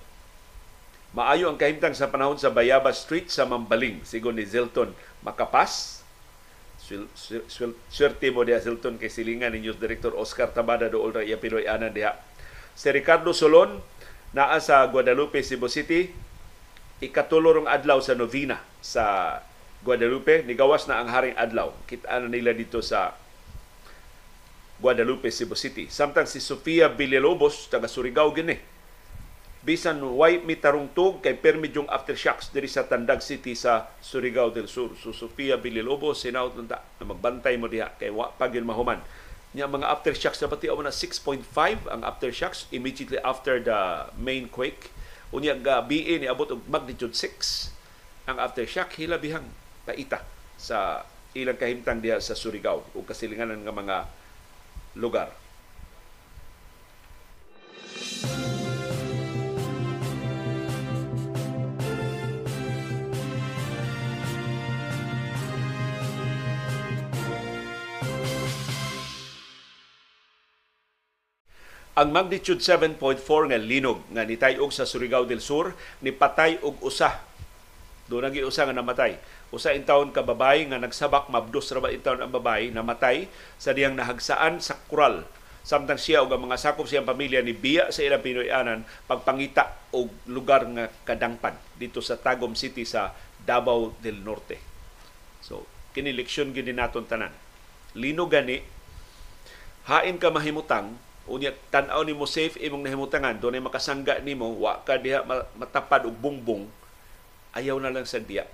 Maayo 1.13 1.51
ang 1.53 1.59
kahimtang 1.61 1.93
sa 1.93 2.09
panahon 2.09 2.41
sa 2.41 2.49
Bayaba 2.49 2.89
Street 2.95 3.29
sa 3.29 3.45
Mambaling, 3.45 4.01
sigon 4.07 4.39
ni 4.39 4.49
Zilton 4.49 4.97
Makapas. 5.21 6.01
Swerte 7.89 8.29
mo 8.35 8.45
diha 8.45 8.61
Zilton 8.61 9.01
kay 9.01 9.09
silingan 9.09 9.53
ni 9.57 9.65
News 9.65 9.81
Director 9.81 10.13
Oscar 10.17 10.53
Tabada 10.53 10.89
do 10.93 11.01
Ultra 11.01 11.25
iya 11.25 11.41
Pinoy 11.41 11.65
ana 11.65 11.89
diha. 11.89 12.17
Si 12.73 12.89
Ricardo 12.89 13.37
Solon 13.37 13.81
naa 14.33 14.57
sa 14.61 14.85
Guadalupe, 14.89 15.45
Cebu 15.45 15.69
City. 15.69 16.09
Ikatulorong 17.03 17.69
adlaw 17.69 18.01
sa 18.01 18.17
novena 18.17 18.63
sa 18.81 19.37
Guadalupe. 19.85 20.47
Nigawas 20.47 20.89
na 20.89 21.03
ang 21.03 21.13
haring 21.13 21.37
adlaw. 21.37 21.75
Kita 21.85 22.09
na 22.23 22.31
nila 22.31 22.57
dito 22.57 22.81
sa 22.81 23.13
Guadalupe, 24.81 25.29
Cebu 25.29 25.55
City. 25.55 25.87
Samtang 25.93 26.27
si 26.27 26.41
Sofia 26.41 26.89
Villalobos, 26.89 27.69
taga 27.69 27.87
Surigao 27.91 28.33
gini. 28.33 28.72
Bisan 29.63 30.03
way 30.19 30.43
mitarungtog 30.43 31.23
kay 31.23 31.39
permidyong 31.39 31.87
aftershocks 31.87 32.51
diri 32.51 32.67
sa 32.67 32.83
Tandag 32.83 33.23
City 33.23 33.55
sa 33.55 33.87
Surigao 34.03 34.51
del 34.51 34.67
Sur. 34.67 34.91
So 34.99 35.15
Sofia 35.15 35.55
Villalobos, 35.55 36.27
sinaut 36.27 36.59
nanta 36.59 36.83
na 36.99 37.07
magbantay 37.07 37.55
mo 37.55 37.71
diha 37.71 37.95
kay 37.95 38.11
wa 38.11 38.35
pagil 38.35 38.67
mahuman. 38.67 38.99
Nya 39.55 39.71
mga 39.71 39.87
aftershocks 39.87 40.43
na 40.43 40.51
pati 40.51 40.67
na 40.67 40.91
6.5 40.91 41.47
ang 41.87 42.03
aftershocks 42.03 42.67
immediately 42.75 43.23
after 43.23 43.63
the 43.63 44.11
main 44.19 44.51
quake. 44.51 44.91
Unya 45.31 45.55
gabi 45.55 46.11
ni 46.19 46.27
abot 46.27 46.51
og 46.51 46.67
magnitude 46.67 47.15
6 47.15 47.71
ang 48.27 48.43
aftershock 48.43 48.99
hilabihang 48.99 49.47
paita 49.87 50.23
sa 50.59 51.07
ilang 51.39 51.59
kahimtang 51.59 52.03
diha 52.03 52.19
sa 52.19 52.35
Surigao 52.35 52.83
ug 52.99 53.07
kasilinganan 53.07 53.63
nga 53.63 53.75
mga 53.75 53.97
lugar. 54.99 55.31
Ang 71.93 72.09
magnitude 72.09 72.65
7.4 72.65 73.21
nga 73.53 73.61
linog 73.61 74.01
nga 74.09 74.25
nitayog 74.25 74.73
sa 74.73 74.89
Surigao 74.89 75.29
del 75.29 75.45
Sur 75.45 75.77
ni 76.01 76.09
patay 76.09 76.57
og 76.65 76.81
usa. 76.81 77.21
Do 78.09 78.17
nagi 78.17 78.41
usa 78.41 78.65
nga 78.65 78.73
namatay. 78.73 79.21
Usa 79.53 79.77
in 79.77 79.85
taon 79.85 80.09
ka 80.09 80.25
babae 80.25 80.65
nga 80.73 80.81
nagsabak 80.81 81.29
mabdos 81.29 81.69
ra 81.69 81.85
ba 81.85 81.93
in 81.93 82.01
taon 82.01 82.25
ang 82.25 82.33
babae 82.33 82.73
namatay 82.73 83.29
sa 83.61 83.77
diyang 83.77 83.93
nahagsaan 83.93 84.65
sa 84.65 84.81
kural. 84.89 85.29
Samtang 85.69 86.01
siya 86.01 86.25
ug 86.25 86.33
ang 86.33 86.49
mga 86.49 86.57
sakop 86.57 86.89
siyang 86.89 87.05
pamilya 87.05 87.45
ni 87.45 87.53
biya 87.53 87.93
sa 87.93 88.01
ilang 88.01 88.25
Pinoyanan 88.25 88.89
pagpangita 89.05 89.93
og 89.93 90.09
lugar 90.33 90.65
nga 90.73 90.89
kadangpan 91.05 91.61
dito 91.77 92.01
sa 92.01 92.17
Tagum 92.17 92.57
City 92.57 92.89
sa 92.89 93.13
Davao 93.37 93.93
del 94.01 94.17
Norte. 94.25 94.57
So, 95.45 95.69
kini 95.93 96.17
leksyon 96.17 96.57
gini 96.57 96.73
naton 96.73 97.05
tanan. 97.05 97.37
Lino 98.01 98.33
gani 98.33 98.65
hain 99.93 100.17
ka 100.17 100.33
mahimutang 100.33 100.97
unya 101.31 101.55
tan-aw 101.71 102.03
nimo 102.03 102.27
safe 102.27 102.59
imong 102.59 102.83
nahimutangan. 102.83 103.39
Dunay 103.39 103.63
makasangga 103.63 104.23
nimo 104.23 104.51
wa 104.59 104.83
ka 104.83 104.99
diha 104.99 105.23
matapad 105.59 106.07
og 106.07 106.17
bungbong. 106.19 106.67
Ayaw 107.53 107.77
na 107.79 107.93
lang 107.93 108.09
sa 108.09 108.19
diya 108.19 108.49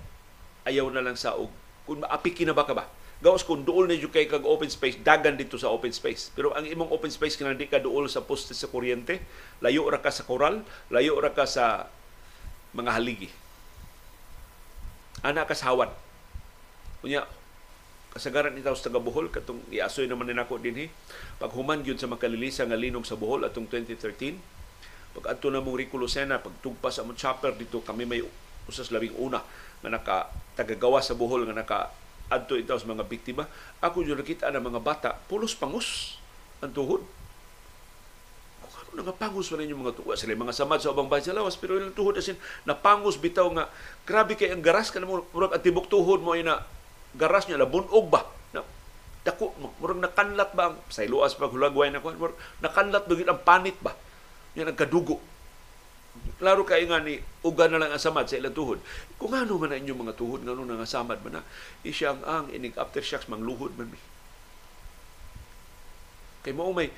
ayaw 0.69 0.85
na 0.93 1.01
lang 1.01 1.17
sa 1.17 1.33
og 1.33 1.49
kung 1.89 2.05
maapiki 2.05 2.45
na 2.45 2.53
ba 2.53 2.69
ka 2.69 2.77
ba? 2.77 2.85
Gawas 3.19 3.43
kung 3.43 3.67
duol 3.67 3.89
na 3.89 3.97
yung 3.97 4.13
kay 4.13 4.29
kag 4.29 4.47
open 4.47 4.71
space 4.71 5.01
dagan 5.03 5.35
dito 5.35 5.59
sa 5.59 5.67
open 5.73 5.91
space. 5.91 6.31
Pero 6.31 6.55
ang 6.55 6.63
imong 6.63 6.87
open 6.93 7.11
space 7.11 7.35
kinang 7.35 7.59
di 7.59 7.67
ka 7.67 7.81
duol 7.81 8.07
sa 8.07 8.23
poste 8.23 8.55
sa 8.55 8.69
kuryente 8.71 9.19
layo 9.59 9.89
ra 9.89 9.99
ka 9.99 10.13
sa 10.13 10.23
koral 10.23 10.63
layo 10.87 11.19
ra 11.19 11.33
ka 11.33 11.43
sa 11.43 11.89
mga 12.71 12.95
haligi. 12.95 13.29
Ana 15.25 15.43
kasawan 15.43 15.91
unya 17.03 17.23
kasagaran 18.09 18.57
itaw 18.57 18.73
sa 18.73 18.89
taga 18.89 18.97
Bohol 18.97 19.29
katong 19.29 19.61
iasoy 19.69 20.09
naman 20.09 20.29
ni 20.29 20.33
nako 20.33 20.57
dinhi. 20.57 20.89
Pag 21.37 21.53
human 21.53 21.85
gyud 21.85 22.01
sa 22.01 22.09
makalilisa 22.09 22.65
nga 22.65 22.77
linog 22.77 23.05
sa 23.05 23.13
Bohol 23.13 23.45
atong 23.45 23.69
2013 23.69 24.59
pag 25.09 25.35
adto 25.35 25.49
na 25.49 25.59
mong 25.59 25.77
Rico 25.77 25.97
pagtugpas 25.97 27.01
among 27.01 27.17
chopper 27.17 27.57
dito 27.57 27.81
kami 27.81 28.05
may 28.05 28.21
usas 28.69 28.93
labing 28.93 29.17
una 29.17 29.41
nga 29.81 29.89
naka 29.89 30.17
tagagawa 30.53 31.01
sa 31.01 31.17
Bohol 31.17 31.49
nga 31.49 31.55
naka 31.57 31.79
adto 32.29 32.53
itaw 32.53 32.77
sa 32.77 32.85
mga 32.85 33.09
biktima. 33.09 33.49
Ako 33.81 34.05
yung 34.05 34.21
nakita 34.21 34.53
ng 34.53 34.61
mga 34.61 34.79
bata 34.85 35.09
pulos 35.25 35.57
pangus 35.57 36.21
ang 36.61 36.71
tuhod. 36.71 37.01
Ano 38.89 39.05
pangus 39.15 39.53
man 39.53 39.65
yung 39.65 39.85
mga 39.85 40.01
tuwa 40.01 40.17
sila 40.17 40.33
mga 40.33 40.53
samad 40.53 40.81
sa 40.81 40.91
ubang 40.91 41.07
bahay 41.09 41.23
sa 41.23 41.33
lawas 41.33 41.55
pero 41.55 41.77
yung 41.77 41.93
tuhod 41.93 42.17
asin 42.17 42.35
napangus 42.65 43.21
bitaw 43.21 43.47
nga 43.53 43.69
grabe 44.03 44.33
kay 44.33 44.49
ang 44.49 44.65
garas 44.65 44.89
kanamo 44.89 45.23
murag 45.29 45.53
at 45.55 45.61
tibok 45.61 45.87
tuhod 45.87 46.19
mo 46.19 46.33
ina 46.33 46.59
garas 47.15 47.49
niya 47.49 47.61
labunog 47.61 48.09
ba? 48.09 48.25
Na 48.53 48.61
dako 49.25 49.53
murag 49.81 50.01
nakanlat 50.01 50.53
ba 50.53 50.77
sa 50.89 51.05
iluas 51.05 51.33
pag 51.33 51.53
hulagway 51.53 51.89
na 51.89 52.01
murag 52.01 52.37
nakanlat 52.61 53.05
ba 53.05 53.13
ang 53.13 53.41
panit 53.41 53.77
ba? 53.81 53.93
Yan 54.57 54.69
ang 54.69 54.77
kadugo. 54.77 55.21
Klaro 56.39 56.63
kay 56.63 56.87
nga 56.87 56.99
ni 57.03 57.19
uga 57.45 57.67
na 57.67 57.79
lang 57.79 57.91
ang 57.93 58.01
samad 58.01 58.27
sa 58.27 58.39
ilang 58.39 58.55
tuhod. 58.55 58.79
Kung 59.19 59.35
ano 59.35 59.59
man 59.59 59.71
na 59.71 59.79
inyong 59.79 60.01
mga 60.07 60.17
tuhod 60.17 60.41
ngano 60.43 60.65
nga 60.65 60.87
samad 60.87 61.21
man 61.21 61.39
na 61.39 61.43
isyang 61.83 62.19
ang 62.25 62.49
inig 62.49 62.75
aftershocks 62.75 63.29
mangluhod 63.29 63.75
man 63.75 63.91
mi. 63.91 63.99
Kay 66.43 66.55
mo 66.55 66.71
may 66.71 66.89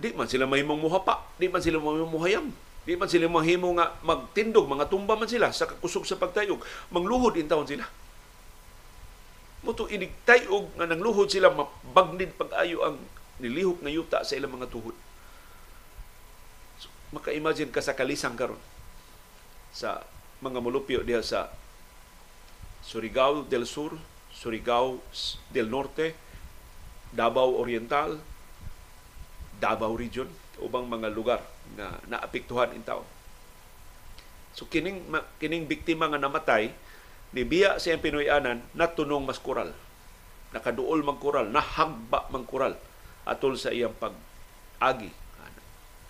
di 0.00 0.16
man 0.16 0.30
sila 0.30 0.48
mahimong 0.48 0.80
muhapa 0.80 1.28
di 1.36 1.50
man 1.50 1.60
sila 1.60 1.76
mahimong 1.76 2.14
muhayam 2.14 2.46
di 2.86 2.96
man 2.96 3.10
sila 3.10 3.28
mahimo 3.28 3.76
nga 3.76 3.92
magtindog 4.00 4.64
mga 4.64 4.88
tumba 4.88 5.18
man 5.18 5.28
sila 5.28 5.52
sa 5.52 5.68
kusog 5.68 6.08
sa 6.08 6.16
pagtayog. 6.16 6.62
Mangluhod 6.94 7.36
in 7.36 7.50
taon 7.50 7.68
sila 7.68 7.84
Muto 9.60 9.84
inigtay 9.88 10.48
og 10.48 10.72
nga 10.76 10.88
nangluhod 10.88 11.28
sila 11.28 11.52
mabagnid 11.52 12.32
pag-ayo 12.36 12.80
ang 12.80 12.96
nilihok 13.40 13.84
nga 13.84 13.92
yuta 13.92 14.18
sa 14.24 14.36
ilang 14.36 14.56
mga 14.56 14.72
tuhod. 14.72 14.96
So, 16.80 16.88
maka-imagine 17.12 17.72
ka 17.72 17.84
sa 17.84 17.96
kalisang 17.96 18.36
karon 18.36 18.60
sa 19.72 20.04
mga 20.40 20.58
mulupyo 20.64 21.04
diha 21.04 21.20
sa 21.20 21.52
Surigao 22.80 23.44
del 23.44 23.68
Sur, 23.68 23.92
Surigao 24.32 25.04
del 25.52 25.68
Norte, 25.68 26.16
Davao 27.12 27.60
Oriental, 27.60 28.16
Davao 29.60 29.92
Region, 29.92 30.28
ubang 30.60 30.88
mga 30.88 31.12
lugar 31.12 31.44
na 31.76 32.00
naapektuhan 32.08 32.72
in 32.72 32.84
taon. 32.84 33.04
So 34.56 34.66
kining 34.66 35.06
kining 35.38 35.68
biktima 35.68 36.08
nga 36.08 36.20
namatay 36.20 36.72
ni 37.30 37.46
biya 37.46 37.78
sa 37.78 37.94
iyang 37.94 38.02
Pinoyanan 38.02 38.58
natunong 38.74 39.22
mas 39.22 39.38
kural. 39.38 39.70
Nakaduol 40.50 41.06
mang 41.06 41.22
kural, 41.22 41.46
nahagba 41.46 42.26
mang 42.34 42.42
kural 42.42 42.74
atol 43.22 43.54
sa 43.54 43.70
iyang 43.70 43.94
pag-agi. 43.94 45.14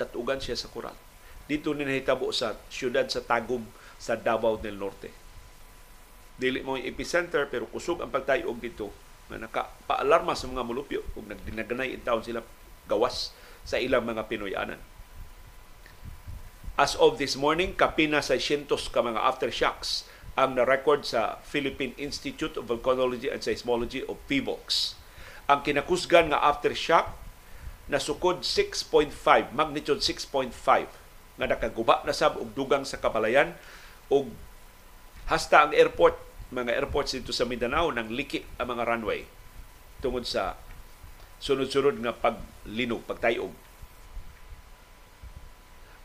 Datugan 0.01 0.41
siya 0.41 0.57
sa 0.57 0.73
kural. 0.73 0.97
Dito 1.45 1.77
ni 1.77 1.85
nahitabo 1.85 2.33
sa 2.33 2.57
siyudad 2.73 3.05
sa 3.13 3.21
Tagum 3.21 3.69
sa 4.01 4.17
Davao 4.17 4.57
del 4.57 4.81
Norte. 4.81 5.13
Dili 6.41 6.65
mo 6.65 6.81
epicenter 6.81 7.45
pero 7.53 7.69
kusog 7.69 8.01
ang 8.01 8.09
pagtayog 8.09 8.57
dito 8.57 8.89
na 9.29 9.45
nakapaalarma 9.45 10.33
sa 10.33 10.49
mga 10.49 10.65
mulupyo 10.65 11.05
kung 11.13 11.29
nagdinaganay 11.29 11.93
in 11.93 12.01
taon 12.01 12.25
sila 12.25 12.41
gawas 12.89 13.37
sa 13.69 13.77
ilang 13.77 14.09
mga 14.09 14.25
Pinoyanan. 14.25 14.81
As 16.81 16.97
of 16.97 17.21
this 17.21 17.37
morning, 17.37 17.77
kapina 17.77 18.25
sa 18.25 18.41
600 18.41 18.73
ka 18.89 19.05
mga 19.05 19.21
aftershocks 19.21 20.09
ang 20.39 20.55
na-record 20.55 21.03
sa 21.03 21.43
Philippine 21.43 21.95
Institute 21.99 22.55
of 22.55 22.71
Volcanology 22.71 23.27
and 23.27 23.43
Seismology 23.43 24.07
o 24.07 24.15
PHIVOLCS. 24.31 24.95
Ang 25.51 25.67
kinakusgan 25.67 26.31
nga 26.31 26.47
aftershock 26.47 27.11
na 27.91 27.99
sukod 27.99 28.47
6.5, 28.47 29.11
magnitude 29.51 29.99
6.5 29.99 30.55
nga 31.41 31.47
nakaguba 31.51 32.07
na 32.07 32.15
sab 32.15 32.39
og 32.39 32.55
dugang 32.55 32.87
sa 32.87 33.03
kabalayan 33.03 33.59
og 34.13 34.31
hasta 35.27 35.67
ang 35.67 35.73
airport 35.75 36.15
mga 36.51 36.75
airports 36.75 37.15
dito 37.15 37.31
sa 37.31 37.47
Mindanao 37.47 37.95
nang 37.95 38.11
liki 38.11 38.43
ang 38.59 38.75
mga 38.75 38.87
runway 38.87 39.23
tungod 40.03 40.27
sa 40.27 40.59
sunod-sunod 41.41 42.03
nga 42.03 42.13
paglinog, 42.13 43.07
pagtayog. 43.07 43.55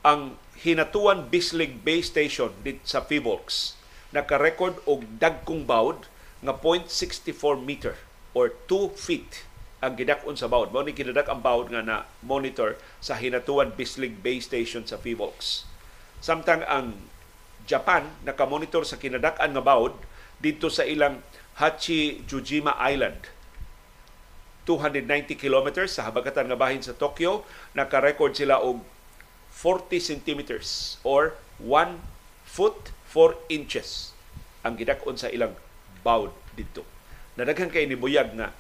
Ang 0.05 0.37
Hinatuan 0.61 1.27
Bislig 1.27 1.81
Base 1.81 2.13
Station 2.13 2.53
dito 2.61 2.85
sa 2.85 3.01
PHIVOLCS 3.03 3.84
naka-record 4.15 4.79
og 4.87 5.03
dagkong 5.19 5.67
bawd 5.67 6.07
nga 6.39 6.55
0.64 6.55 7.59
meter 7.59 7.99
or 8.31 8.55
2 8.71 8.95
feet 8.95 9.43
ang 9.83 9.99
gidak-on 9.99 10.39
sa 10.39 10.47
bawod. 10.47 10.71
Mao 10.71 10.87
ni 10.87 10.95
kinadak 10.95 11.27
ang 11.27 11.43
bawod 11.43 11.69
nga 11.75 11.83
na 11.83 12.07
monitor 12.23 12.79
sa 13.03 13.19
Hinatuan 13.19 13.75
Bislig 13.75 14.23
Bay 14.23 14.39
Station 14.39 14.87
sa 14.87 14.95
Phivolcs. 14.95 15.67
Samtang 16.23 16.63
ang 16.63 16.95
Japan 17.67 18.07
nakamonitor 18.23 18.87
sa 18.87 18.95
kinadak-an 18.95 19.51
nga 19.51 19.63
bawod 19.63 19.93
dito 20.39 20.71
sa 20.71 20.87
ilang 20.87 21.19
Hachijujima 21.59 22.79
Island 22.79 23.35
290 24.65 25.37
kilometers 25.37 25.93
sa 25.93 26.09
habagatan 26.09 26.49
nga 26.49 26.57
bahin 26.57 26.81
sa 26.81 26.97
Tokyo, 26.97 27.45
naka-record 27.77 28.33
sila 28.33 28.57
og 28.57 28.81
40 29.53 30.01
centimeters 30.01 30.97
or 31.05 31.37
1 31.61 32.01
foot 32.43 32.94
4 33.15 33.55
inches 33.55 34.11
ang 34.59 34.75
gidak-on 34.75 35.15
sa 35.15 35.31
ilang 35.31 35.55
bawd 36.03 36.35
dito. 36.51 36.83
Nadaghan 37.39 37.71
kay 37.71 37.87
ni 37.87 37.95
Buyag 37.95 38.35
nga 38.35 38.51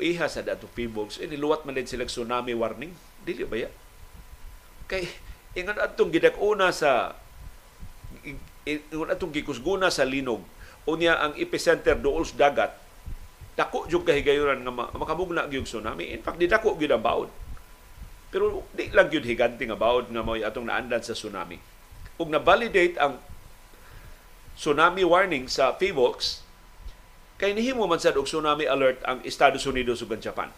iha 0.00 0.26
sa 0.26 0.40
dato 0.40 0.66
Pibogs, 0.72 1.20
iniluwat 1.20 1.62
man 1.68 1.76
din 1.76 1.86
sila 1.86 2.08
tsunami 2.08 2.56
warning. 2.56 2.90
Dili 3.22 3.44
ba 3.44 3.60
ya? 3.60 3.70
Kay 4.88 5.04
ingon 5.52 5.76
atong 5.76 6.08
gidak-una 6.08 6.72
sa 6.72 7.12
ingon 8.64 9.12
atong 9.12 9.36
gikusguna 9.36 9.92
sa 9.92 10.08
linog 10.08 10.40
unya 10.88 11.20
ang 11.20 11.36
epicenter 11.36 12.00
duol 12.00 12.24
sa 12.24 12.48
dagat 12.48 12.72
dako 13.58 13.90
jud 13.90 14.06
kahigayunan 14.06 14.62
nga 14.62 14.72
makamugna 14.94 15.50
gyud 15.50 15.66
tsunami. 15.66 16.14
In 16.14 16.22
fact, 16.22 16.38
di 16.38 16.46
dako 16.46 16.78
gyud 16.78 16.94
ang 16.94 17.02
baod. 17.02 17.26
Pero 18.30 18.70
di 18.70 18.86
lang 18.94 19.10
gyud 19.10 19.26
higante 19.26 19.66
nga 19.66 19.74
baod 19.74 20.14
nga 20.14 20.22
mo'y 20.22 20.46
atong 20.46 20.70
naandan 20.70 21.02
sa 21.02 21.18
tsunami. 21.18 21.58
Ug 22.22 22.30
na-validate 22.30 22.94
ang 23.02 23.18
tsunami 24.58 25.06
warning 25.06 25.46
sa 25.46 25.78
PHIVOLCS, 25.78 26.42
kay 27.38 27.54
nihimo 27.54 27.86
man 27.86 28.02
sad 28.02 28.18
og 28.18 28.26
tsunami 28.26 28.66
alert 28.66 28.98
ang 29.06 29.22
Estados 29.22 29.62
Unidos 29.70 30.02
ug 30.02 30.10
Japan. 30.18 30.50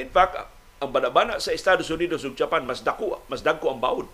In 0.00 0.08
fact, 0.08 0.40
ang 0.80 0.90
banabana 0.92 1.36
sa 1.36 1.52
Estados 1.52 1.92
Unidos 1.92 2.24
ug 2.24 2.32
Japan 2.32 2.64
mas 2.64 2.80
dako, 2.80 3.20
mas 3.28 3.44
dagko 3.44 3.68
ang 3.68 3.80
baod. 3.84 4.08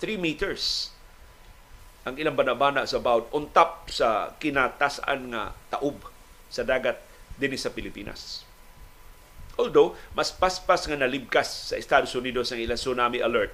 3 0.00 0.16
meters 0.16 0.90
ang 2.02 2.18
ilang 2.18 2.34
banabana 2.34 2.82
sa 2.82 2.98
baod 2.98 3.30
on 3.30 3.46
top 3.54 3.86
sa 3.92 4.34
kinatasan 4.40 5.30
nga 5.30 5.54
taob 5.70 6.02
sa 6.50 6.66
dagat 6.66 6.98
dinhi 7.38 7.60
sa 7.60 7.70
Pilipinas. 7.70 8.42
Although, 9.60 9.94
mas 10.16 10.32
paspas 10.32 10.88
nga 10.88 10.96
nalibkas 10.96 11.70
sa 11.70 11.76
Estados 11.76 12.10
Unidos 12.16 12.50
ang 12.50 12.58
ilang 12.58 12.80
tsunami 12.80 13.20
alert, 13.20 13.52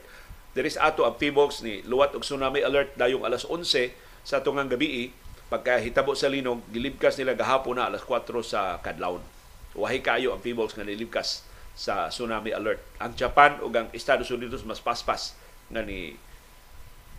there 0.55 0.65
is 0.65 0.79
ato 0.79 1.05
ang 1.05 1.19
PBOX 1.19 1.61
ni 1.67 1.83
luwat 1.85 2.15
og 2.15 2.23
tsunami 2.23 2.63
alert 2.63 2.95
dayong 2.95 3.27
alas 3.27 3.45
11 3.45 4.08
sa 4.29 4.45
tungang 4.45 4.69
gabi 4.69 5.09
pagka 5.49 5.81
hitabo 5.81 6.13
sa 6.13 6.29
linog 6.29 6.61
gilibkas 6.69 7.17
nila 7.17 7.33
gahapon 7.33 7.81
na 7.81 7.89
alas 7.89 8.05
4 8.05 8.29
sa 8.45 8.77
kadlawon. 8.85 9.25
Wahi 9.73 10.05
kayo 10.05 10.37
ang 10.37 10.45
PBOX 10.45 10.77
nga 10.77 10.85
nilibkas 10.85 11.49
sa 11.73 12.13
tsunami 12.13 12.53
alert. 12.53 12.85
Ang 13.01 13.17
Japan 13.17 13.57
ug 13.65 13.73
ang 13.73 13.89
Estados 13.97 14.29
Unidos 14.29 14.69
mas 14.69 14.85
paspas 14.85 15.33
nga 15.73 15.81
ni 15.81 16.13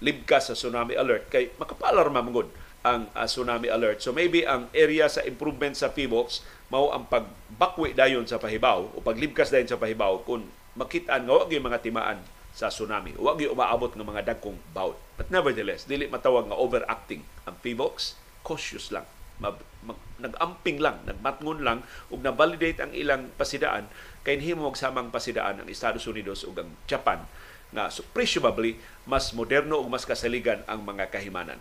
libkas 0.06 0.54
sa 0.54 0.54
tsunami 0.54 0.94
alert 0.94 1.34
kay 1.34 1.50
makapalarma 1.58 2.22
mangod 2.22 2.46
ang 2.86 3.10
uh, 3.18 3.25
tsunami 3.25 3.74
alert. 3.74 4.06
So 4.06 4.13
maybe 4.13 4.46
ang 4.46 4.70
area 4.78 5.10
sa 5.10 5.25
improvement 5.25 5.74
sa 5.74 5.89
PBOX 5.89 6.46
mao 6.70 6.94
ang 6.94 7.10
pagbakwi 7.10 7.98
dayon 7.98 8.30
sa 8.30 8.38
pahibaw 8.38 8.86
o 8.94 9.01
paglibkas 9.01 9.50
dayon 9.50 9.66
sa 9.66 9.82
pahibaw 9.82 10.22
kung 10.30 10.46
makitaan 10.78 11.25
nga 11.25 11.34
wag 11.34 11.50
mga 11.50 11.82
timaan 11.82 12.22
sa 12.54 12.70
tsunami. 12.70 13.18
Wag 13.18 13.42
yung 13.42 13.58
umaabot 13.58 13.98
ng 13.98 14.06
mga 14.06 14.38
dagkong 14.38 14.62
bawt. 14.78 15.09
But 15.20 15.28
nevertheless, 15.36 15.84
dili 15.84 16.08
matawag 16.08 16.48
nga 16.48 16.56
overacting 16.56 17.28
ang 17.44 17.60
PBOX. 17.60 18.16
Cautious 18.40 18.88
lang. 18.96 19.04
Mag, 19.44 19.60
mag, 19.84 20.00
nag-amping 20.16 20.80
lang, 20.80 21.04
nagmatngon 21.04 21.60
lang 21.60 21.84
ug 22.08 22.24
na-validate 22.24 22.80
ang 22.80 22.96
ilang 22.96 23.28
pasidaan 23.36 23.92
kay 24.24 24.40
himo 24.40 24.72
magsamang 24.72 25.12
pasidaan 25.12 25.60
ang 25.60 25.68
Estados 25.68 26.08
Unidos 26.08 26.48
ug 26.48 26.56
ang 26.60 26.72
Japan 26.88 27.24
nga 27.70 27.88
so 27.88 28.02
presumably 28.16 28.82
mas 29.05 29.32
moderno 29.32 29.79
ug 29.79 29.88
mas 29.92 30.08
kasaligan 30.08 30.64
ang 30.72 30.88
mga 30.88 31.12
kahimanan. 31.12 31.60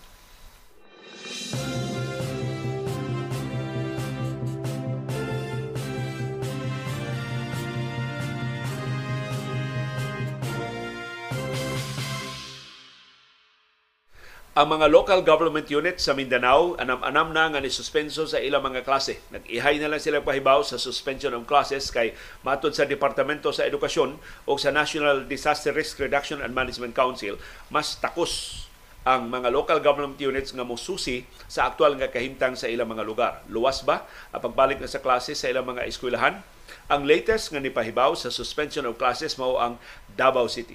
Ang 14.58 14.74
mga 14.74 14.90
local 14.90 15.22
government 15.22 15.70
units 15.70 16.10
sa 16.10 16.18
Mindanao 16.18 16.74
anam-anam 16.82 17.30
na 17.30 17.46
nga 17.46 17.62
suspenso 17.70 18.26
sa 18.26 18.42
ilang 18.42 18.66
mga 18.66 18.82
klase. 18.82 19.22
Nag-ihay 19.30 19.78
na 19.78 19.86
lang 19.86 20.02
sila 20.02 20.18
pahibaw 20.18 20.66
sa 20.66 20.74
suspension 20.74 21.30
of 21.30 21.46
classes 21.46 21.94
kay 21.94 22.10
matod 22.42 22.74
sa 22.74 22.82
Departamento 22.82 23.54
sa 23.54 23.62
Edukasyon 23.70 24.18
o 24.18 24.58
sa 24.58 24.74
National 24.74 25.30
Disaster 25.30 25.70
Risk 25.70 26.02
Reduction 26.02 26.42
and 26.42 26.58
Management 26.58 26.98
Council, 26.98 27.38
mas 27.70 28.02
takos 28.02 28.66
ang 29.06 29.30
mga 29.30 29.46
local 29.54 29.78
government 29.78 30.18
units 30.18 30.50
nga 30.50 30.66
mosusi 30.66 31.22
sa 31.46 31.70
aktual 31.70 31.94
nga 31.94 32.10
kahimtang 32.10 32.58
sa 32.58 32.66
ilang 32.66 32.90
mga 32.90 33.06
lugar. 33.06 33.46
Luwas 33.46 33.86
ba 33.86 34.10
ang 34.34 34.42
pagbalik 34.42 34.82
na 34.82 34.90
sa 34.90 34.98
klase 34.98 35.38
sa 35.38 35.46
ilang 35.46 35.70
mga 35.70 35.86
eskwelahan? 35.86 36.42
Ang 36.90 37.06
latest 37.06 37.54
nga 37.54 37.62
nipahibaw 37.62 38.18
sa 38.18 38.34
suspension 38.34 38.90
of 38.90 38.98
classes 38.98 39.38
mao 39.38 39.54
ang 39.62 39.78
Davao 40.18 40.50
City. 40.50 40.74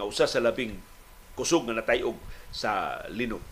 Nga 0.00 0.04
usa 0.08 0.24
sa 0.24 0.40
labing 0.40 0.80
kusog 1.36 1.68
nga 1.68 1.76
natayog 1.76 2.16
sa 2.52 3.04
linog. 3.12 3.42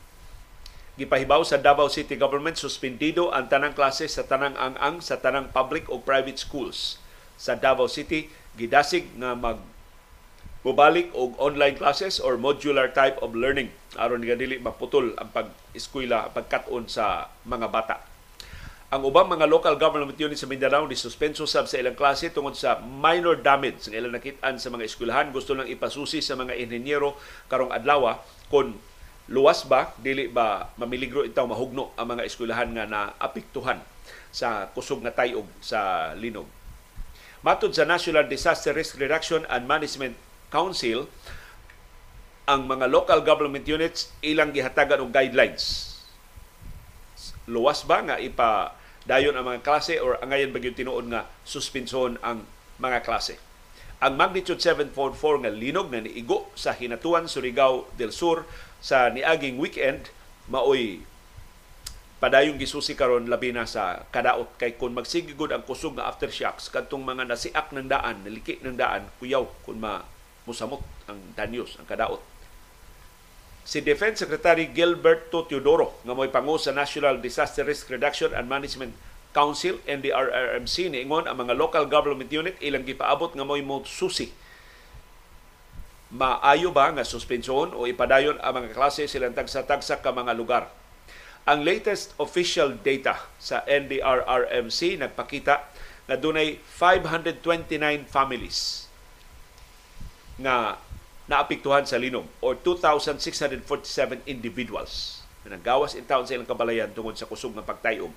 Gipahibaw 0.96 1.44
sa 1.44 1.60
Davao 1.60 1.92
City 1.92 2.16
Government 2.16 2.56
suspendido 2.56 3.28
ang 3.28 3.52
tanang 3.52 3.76
klase 3.76 4.08
sa 4.08 4.24
tanang 4.24 4.56
ang-ang 4.56 5.04
sa 5.04 5.20
tanang 5.20 5.52
public 5.52 5.92
o 5.92 6.00
private 6.00 6.40
schools 6.40 6.96
sa 7.36 7.52
Davao 7.52 7.84
City 7.84 8.32
gidasig 8.56 9.12
nga 9.20 9.36
mag 9.36 9.60
mubalik 10.64 11.12
og 11.12 11.36
online 11.36 11.76
classes 11.76 12.16
or 12.18 12.40
modular 12.40 12.90
type 12.90 13.20
of 13.20 13.36
learning 13.36 13.70
aron 14.00 14.24
nga 14.24 14.34
dili 14.34 14.56
maputol 14.56 15.12
ang 15.20 15.30
pag-eskwela 15.30 16.32
pagkat-on 16.32 16.88
sa 16.88 17.28
mga 17.44 17.68
bata. 17.68 18.15
Ang 18.86 19.02
ubang 19.02 19.26
mga 19.26 19.50
local 19.50 19.74
government 19.74 20.14
units 20.14 20.46
sa 20.46 20.50
Mindanao 20.50 20.86
ni 20.86 20.94
suspenso 20.94 21.42
sab 21.42 21.66
sa 21.66 21.74
ilang 21.74 21.98
klase 21.98 22.30
tungod 22.30 22.54
sa 22.54 22.78
minor 22.78 23.34
damage 23.34 23.90
nga 23.90 23.98
ilang 23.98 24.14
nakitaan 24.14 24.62
sa 24.62 24.70
mga 24.70 24.86
eskwelahan 24.86 25.34
gusto 25.34 25.58
lang 25.58 25.66
ipasusi 25.66 26.22
sa 26.22 26.38
mga 26.38 26.54
inhenyero 26.54 27.18
karong 27.50 27.74
adlaw 27.74 28.14
kung 28.46 28.78
luwas 29.26 29.66
ba 29.66 29.90
dili 29.98 30.30
ba 30.30 30.70
mamiligro 30.78 31.26
itaw 31.26 31.50
mahugno 31.50 31.98
ang 31.98 32.14
mga 32.14 32.30
eskwelahan 32.30 32.70
nga 32.78 32.86
naapektuhan 32.86 33.82
sa 34.30 34.70
kusog 34.70 35.02
nga 35.02 35.10
tayog 35.10 35.50
sa 35.58 36.14
linog. 36.14 36.46
Matod 37.42 37.74
sa 37.74 37.82
National 37.82 38.30
Disaster 38.30 38.70
Risk 38.70 39.02
Reduction 39.02 39.42
and 39.50 39.66
Management 39.66 40.14
Council, 40.54 41.10
ang 42.46 42.70
mga 42.70 42.86
local 42.86 43.18
government 43.26 43.66
units 43.66 44.14
ilang 44.22 44.54
gihatagan 44.54 45.02
og 45.02 45.10
guidelines. 45.10 45.95
Luwas 47.46 47.86
ba 47.86 48.02
nga 48.02 48.18
ipa 48.18 48.74
dayon 49.06 49.38
ang 49.38 49.46
mga 49.46 49.62
klase 49.62 50.02
or 50.02 50.18
angayon 50.18 50.50
ba 50.50 50.58
tinuod 50.58 51.06
nga 51.06 51.30
suspensyon 51.46 52.18
ang 52.22 52.42
mga 52.82 53.06
klase? 53.06 53.38
Ang 54.02 54.18
magnitude 54.20 54.60
7.4 54.60 54.92
nga 55.16 55.50
linog 55.50 55.88
na 55.88 56.04
niigo 56.04 56.52
sa 56.52 56.76
Hinatuan, 56.76 57.30
Surigao 57.30 57.88
del 57.96 58.12
Sur 58.12 58.44
sa 58.82 59.08
niaging 59.08 59.56
weekend 59.56 60.12
maoy 60.52 61.00
padayong 62.16 62.56
gisusi 62.56 62.96
karon 62.96 63.28
labi 63.28 63.52
na 63.52 63.68
sa 63.68 64.08
kadaot 64.08 64.56
kay 64.56 64.74
kun 64.74 64.96
magsigigod 64.96 65.52
ang 65.52 65.62
kusog 65.62 65.96
nga 65.96 66.08
aftershocks 66.08 66.72
kadtong 66.72 67.04
mga 67.04 67.28
nasiak 67.28 67.70
ng 67.76 67.88
daan, 67.92 68.24
naliki 68.24 68.56
ng 68.64 68.76
daan, 68.76 69.08
kuyaw 69.20 69.44
kun 69.62 69.78
ma 69.78 70.00
musamot 70.48 70.80
ang 71.10 71.18
danyos, 71.36 71.76
ang 71.76 71.84
kadaot. 71.84 72.22
Si 73.66 73.82
Defense 73.82 74.22
Secretary 74.22 74.70
Gilberto 74.70 75.42
Teodoro 75.42 75.98
nga 76.06 76.14
mo'y 76.14 76.30
pangu 76.30 76.54
sa 76.54 76.70
National 76.70 77.18
Disaster 77.18 77.66
Risk 77.66 77.90
Reduction 77.90 78.30
and 78.30 78.46
Management 78.46 78.94
Council, 79.34 79.82
NDRRMC, 79.90 80.94
niingon 80.94 81.26
ang 81.26 81.34
mga 81.34 81.58
local 81.58 81.90
government 81.90 82.30
unit 82.30 82.54
ilang 82.62 82.86
gipaabot 82.86 83.34
nga 83.34 83.42
mo'y 83.42 83.66
mo 83.66 83.82
susi. 83.82 84.30
Maayo 86.14 86.70
ba 86.70 86.94
nga 86.94 87.02
suspensyon 87.02 87.74
o 87.74 87.90
ipadayon 87.90 88.38
ang 88.38 88.62
mga 88.62 88.70
klase 88.70 89.10
silang 89.10 89.34
tagsa-tagsa 89.34 89.98
ka 89.98 90.14
mga 90.14 90.38
lugar? 90.38 90.70
Ang 91.42 91.66
latest 91.66 92.14
official 92.22 92.78
data 92.78 93.18
sa 93.42 93.66
NDRRMC 93.66 95.02
nagpakita 95.02 95.66
na 96.06 96.14
dunay 96.14 96.62
529 96.62 98.06
families 98.06 98.86
nga 100.38 100.78
naapektuhan 101.26 101.86
sa 101.86 101.98
linom 101.98 102.26
or 102.38 102.54
2,647 102.58 104.22
individuals 104.26 105.22
na 105.42 105.58
nagawas 105.58 105.98
in 105.98 106.06
town 106.06 106.26
sa 106.26 106.34
ilang 106.38 106.46
kabalayan 106.46 106.90
tungod 106.94 107.18
sa 107.18 107.26
kusog 107.26 107.54
ng 107.54 107.66
pagtayog 107.66 108.10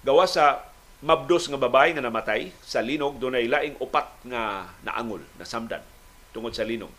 gawa 0.00 0.24
sa 0.24 0.64
mabdos 1.00 1.48
nga 1.48 1.60
babae 1.60 1.96
nga 1.96 2.04
namatay 2.04 2.52
sa 2.60 2.80
linog 2.84 3.16
dunay 3.16 3.48
laing 3.48 3.76
upat 3.80 4.08
nga 4.24 4.68
naangol 4.84 5.20
na 5.36 5.48
samdan 5.48 5.80
tungod 6.30 6.52
sa 6.52 6.64
linog. 6.64 6.92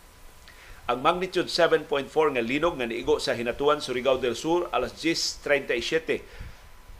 Ang 0.90 0.98
magnitude 0.98 1.46
7.4 1.46 1.86
nga 2.10 2.42
linog 2.42 2.74
nga 2.74 2.90
niigo 2.90 3.22
sa 3.22 3.38
Hinatuan, 3.38 3.78
Surigao 3.78 4.18
del 4.18 4.34
Sur 4.34 4.66
alas 4.74 4.98
10:37 4.98 6.18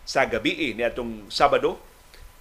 sa 0.06 0.26
gabi 0.26 0.74
ni 0.74 0.82
atong 0.86 1.26
Sabado 1.30 1.78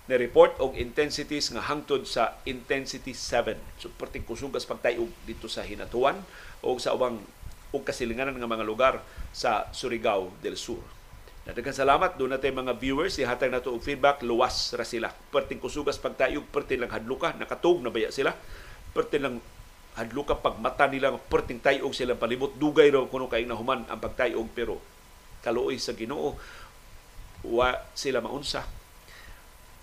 na 0.09 0.17
report 0.17 0.57
og 0.57 0.73
intensities 0.77 1.53
nga 1.53 1.61
hangtod 1.61 2.09
sa 2.09 2.41
intensity 2.49 3.13
7. 3.13 3.53
So 3.77 3.93
perting 3.93 4.25
kusugas 4.25 4.65
pagtayog 4.65 5.09
dito 5.27 5.45
sa 5.45 5.61
Hinatuan 5.61 6.17
o 6.65 6.73
sa 6.81 6.97
ubang 6.97 7.21
ug 7.71 7.81
kasilinganan 7.85 8.35
nga 8.35 8.49
mga 8.49 8.65
lugar 8.65 8.93
sa 9.31 9.69
Surigao 9.71 10.33
del 10.41 10.57
Sur. 10.57 10.81
Nadagang 11.45 11.73
salamat 11.73 12.21
doon 12.21 12.37
natin 12.37 12.53
mga 12.53 12.77
viewers 12.77 13.17
ihatag 13.17 13.49
nato 13.49 13.73
og 13.73 13.81
feedback 13.81 14.21
luwas 14.21 14.73
ra 14.77 14.85
sila. 14.85 15.09
Perting 15.09 15.57
kusugas 15.57 15.97
pagtayog, 15.97 16.45
perting 16.53 16.85
lang 16.85 16.93
hadluka, 16.93 17.33
nakatug 17.33 17.81
na 17.81 17.89
baya 17.89 18.13
sila. 18.13 18.33
Perting 18.93 19.23
lang 19.25 19.35
hadluka 19.97 20.37
pag 20.37 20.55
mata 20.61 20.87
nila 20.87 21.11
perting 21.17 21.59
tayog 21.59 21.91
sila 21.91 22.15
palibot 22.15 22.55
dugay 22.55 22.93
raw 22.93 23.03
kuno 23.07 23.27
kay 23.27 23.43
nahuman 23.43 23.83
ang 23.91 23.99
pagtayog 23.99 24.47
pero 24.55 24.79
kaluoy 25.43 25.75
sa 25.75 25.91
Ginoo 25.91 26.39
wa 27.43 27.75
sila 27.91 28.23
maunsa 28.23 28.63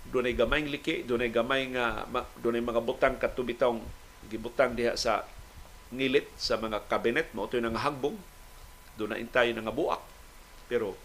dunay 0.08 0.32
gamay 0.32 0.64
ng 0.64 0.72
liki, 0.72 1.04
dunay 1.04 1.28
gamay 1.28 1.68
nga 1.72 2.08
dunay 2.40 2.64
mga 2.64 2.80
butang 2.80 3.16
katubitong 3.20 3.84
gibutang 4.28 4.72
diha 4.72 4.96
sa 4.96 5.24
ngilit 5.92 6.28
sa 6.36 6.60
mga 6.60 6.84
kabinet 6.88 7.32
mo 7.32 7.48
ito 7.48 7.56
nga 7.60 7.84
hagbong 7.88 8.16
dunay 9.00 9.20
intay 9.24 9.52
nga 9.56 9.72
buak 9.72 10.00
pero 10.68 10.96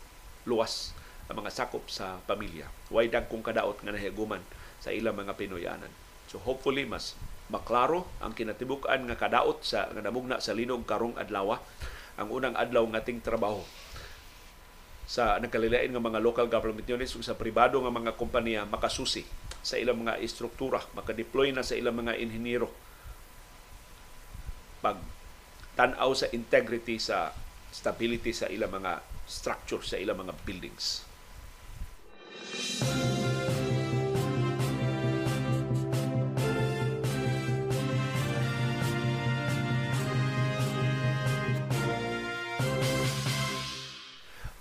luwas 0.43 0.91
ang 1.31 1.39
mga 1.39 1.55
sakop 1.55 1.87
sa 1.87 2.19
pamilya. 2.27 2.67
Way 2.91 3.07
dagkong 3.07 3.43
kadaot 3.43 3.79
nga 3.79 3.95
nahiguman 3.95 4.43
sa 4.83 4.91
ilang 4.91 5.15
mga 5.15 5.39
Pinoyanan. 5.39 5.91
So 6.27 6.35
hopefully 6.43 6.83
mas 6.83 7.15
maklaro 7.47 8.07
ang 8.19 8.35
kinatibuk-an 8.35 9.07
nga 9.07 9.15
kadaot 9.15 9.63
sa 9.63 9.87
nga 9.91 10.03
namugna 10.03 10.43
sa 10.43 10.51
linog 10.51 10.83
karong 10.83 11.15
adlaw 11.15 11.59
ang 12.19 12.27
unang 12.29 12.55
adlaw 12.55 12.85
ng 12.85 12.95
ating 12.95 13.23
trabaho 13.23 13.63
sa 15.03 15.35
nagkalilain 15.39 15.91
nga 15.91 15.99
mga 15.99 16.23
local 16.23 16.47
government 16.47 16.87
units 16.87 17.13
ug 17.13 17.23
sa 17.23 17.35
pribado 17.35 17.79
nga 17.83 17.91
mga 17.91 18.15
kompanya 18.15 18.63
makasusi 18.63 19.27
sa 19.63 19.79
ilang 19.79 20.03
mga 20.03 20.19
istruktura, 20.19 20.83
makadeploy 20.95 21.55
na 21.55 21.63
sa 21.63 21.75
ilang 21.75 21.95
mga 21.95 22.19
inhinero 22.19 22.67
pag 24.83 24.99
tan-aw 25.79 26.11
sa 26.11 26.27
integrity 26.35 26.99
sa 26.99 27.31
stability 27.71 28.35
sa 28.35 28.51
ilang 28.51 28.75
mga 28.75 28.99
structure 29.23 29.79
sa 29.79 29.95
ilang 29.95 30.19
mga 30.19 30.35
buildings. 30.43 31.07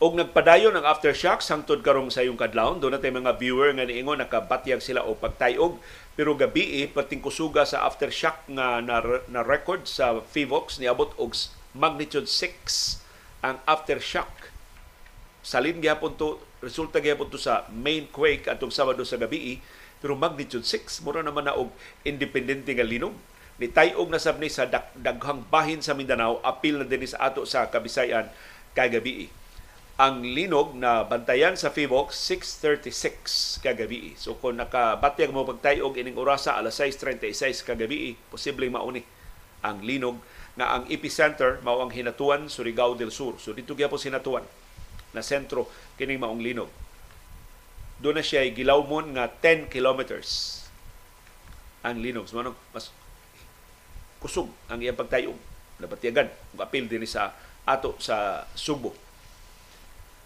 Og 0.02 0.18
nagpadayon 0.18 0.74
ang 0.74 0.82
aftershocks 0.82 1.46
hangtod 1.46 1.78
karong 1.86 2.10
sa 2.10 2.26
yung 2.26 2.34
kadlawon. 2.34 2.82
Do 2.82 2.90
natay 2.90 3.14
mga 3.14 3.38
viewer 3.38 3.70
nga 3.70 3.86
niingon 3.86 4.18
nakabatyag 4.18 4.82
sila 4.82 5.06
o 5.06 5.14
pagtayog. 5.14 5.78
Pero 6.18 6.34
gabi 6.34 6.82
eh, 6.82 6.90
pating 6.90 7.22
kusuga 7.22 7.62
sa 7.62 7.86
aftershock 7.86 8.34
nga 8.50 8.82
na, 8.82 8.98
na 9.30 9.46
record 9.46 9.86
sa 9.86 10.18
Fivox 10.18 10.82
niabot 10.82 11.14
og 11.22 11.38
magnitude 11.78 12.26
6 12.26 12.98
ang 13.46 13.62
aftershock. 13.62 14.50
Salin 15.46 15.78
gyapon 15.78 16.18
to 16.18 16.42
resulta 16.58 16.98
gyapon 16.98 17.30
to 17.30 17.38
sa 17.38 17.70
main 17.70 18.10
quake 18.10 18.50
atong 18.50 18.74
Sabado 18.74 19.06
sa 19.06 19.22
gabi 19.22 19.54
eh, 19.54 19.58
pero 20.02 20.18
magnitude 20.18 20.66
6 20.66 21.06
mura 21.06 21.22
naman 21.22 21.46
na 21.46 21.54
og 21.54 21.70
independente 22.02 22.74
nga 22.74 22.82
linog. 22.82 23.14
Ni 23.62 23.70
tayog 23.70 24.10
na 24.10 24.18
sabni 24.18 24.50
sa 24.50 24.66
daghang 24.98 25.46
bahin 25.46 25.78
sa 25.78 25.94
Mindanao 25.94 26.42
apil 26.42 26.82
na 26.82 26.90
din 26.90 27.06
sa 27.06 27.30
ato 27.30 27.46
sa 27.46 27.70
Kabisayan 27.70 28.26
kay 28.74 28.90
gabi 28.90 29.30
eh 29.30 29.41
ang 30.02 30.26
linog 30.26 30.74
na 30.74 31.06
bantayan 31.06 31.54
sa 31.54 31.70
FIVOX 31.70 32.10
6.36 32.58 33.62
kagabi. 33.62 34.18
So 34.18 34.34
kung 34.34 34.58
nakabatyag 34.58 35.30
mo 35.30 35.46
pagtayog 35.46 35.94
ining 35.94 36.18
orasa 36.18 36.58
alas 36.58 36.82
6.36 36.82 37.62
kagabi, 37.62 38.18
posibleng 38.26 38.74
mauni 38.74 39.06
ang 39.62 39.78
linog 39.78 40.18
na 40.58 40.74
ang 40.74 40.90
epicenter 40.90 41.62
mao 41.62 41.78
ang 41.78 41.94
Hinatuan, 41.94 42.50
Surigao 42.50 42.98
del 42.98 43.14
Sur. 43.14 43.38
So 43.38 43.54
dito 43.54 43.78
gyapon 43.78 44.02
Hinatuan 44.02 44.42
na 45.14 45.22
sentro 45.22 45.70
kining 45.94 46.18
maong 46.18 46.42
linog. 46.42 46.70
Doon 48.02 48.18
na 48.18 48.26
siya 48.26 48.42
gilawmon 48.50 49.14
nga 49.14 49.30
10 49.30 49.70
kilometers 49.70 50.66
ang 51.86 52.02
linog. 52.02 52.26
So, 52.26 52.42
mas 52.74 52.90
kusog 54.18 54.50
ang 54.66 54.82
iyang 54.82 54.98
pagtayog. 54.98 55.38
Nabatyagan. 55.78 56.26
Apil 56.58 56.90
din 56.90 57.06
sa 57.06 57.30
ato 57.62 57.94
sa 58.02 58.50
Subo 58.58 59.01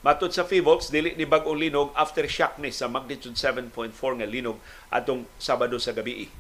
Matod 0.07 0.31
sa 0.31 0.47
FIVOX, 0.47 0.95
dili 0.95 1.19
ni 1.19 1.27
bagong 1.27 1.59
linog 1.59 1.91
aftershock 1.99 2.63
ni 2.63 2.71
sa 2.71 2.87
magnitude 2.87 3.35
7.4 3.35 3.91
nga 3.91 4.23
linog 4.23 4.55
atong 4.87 5.27
Sabado 5.35 5.83
sa 5.83 5.91
gabi. 5.91 6.31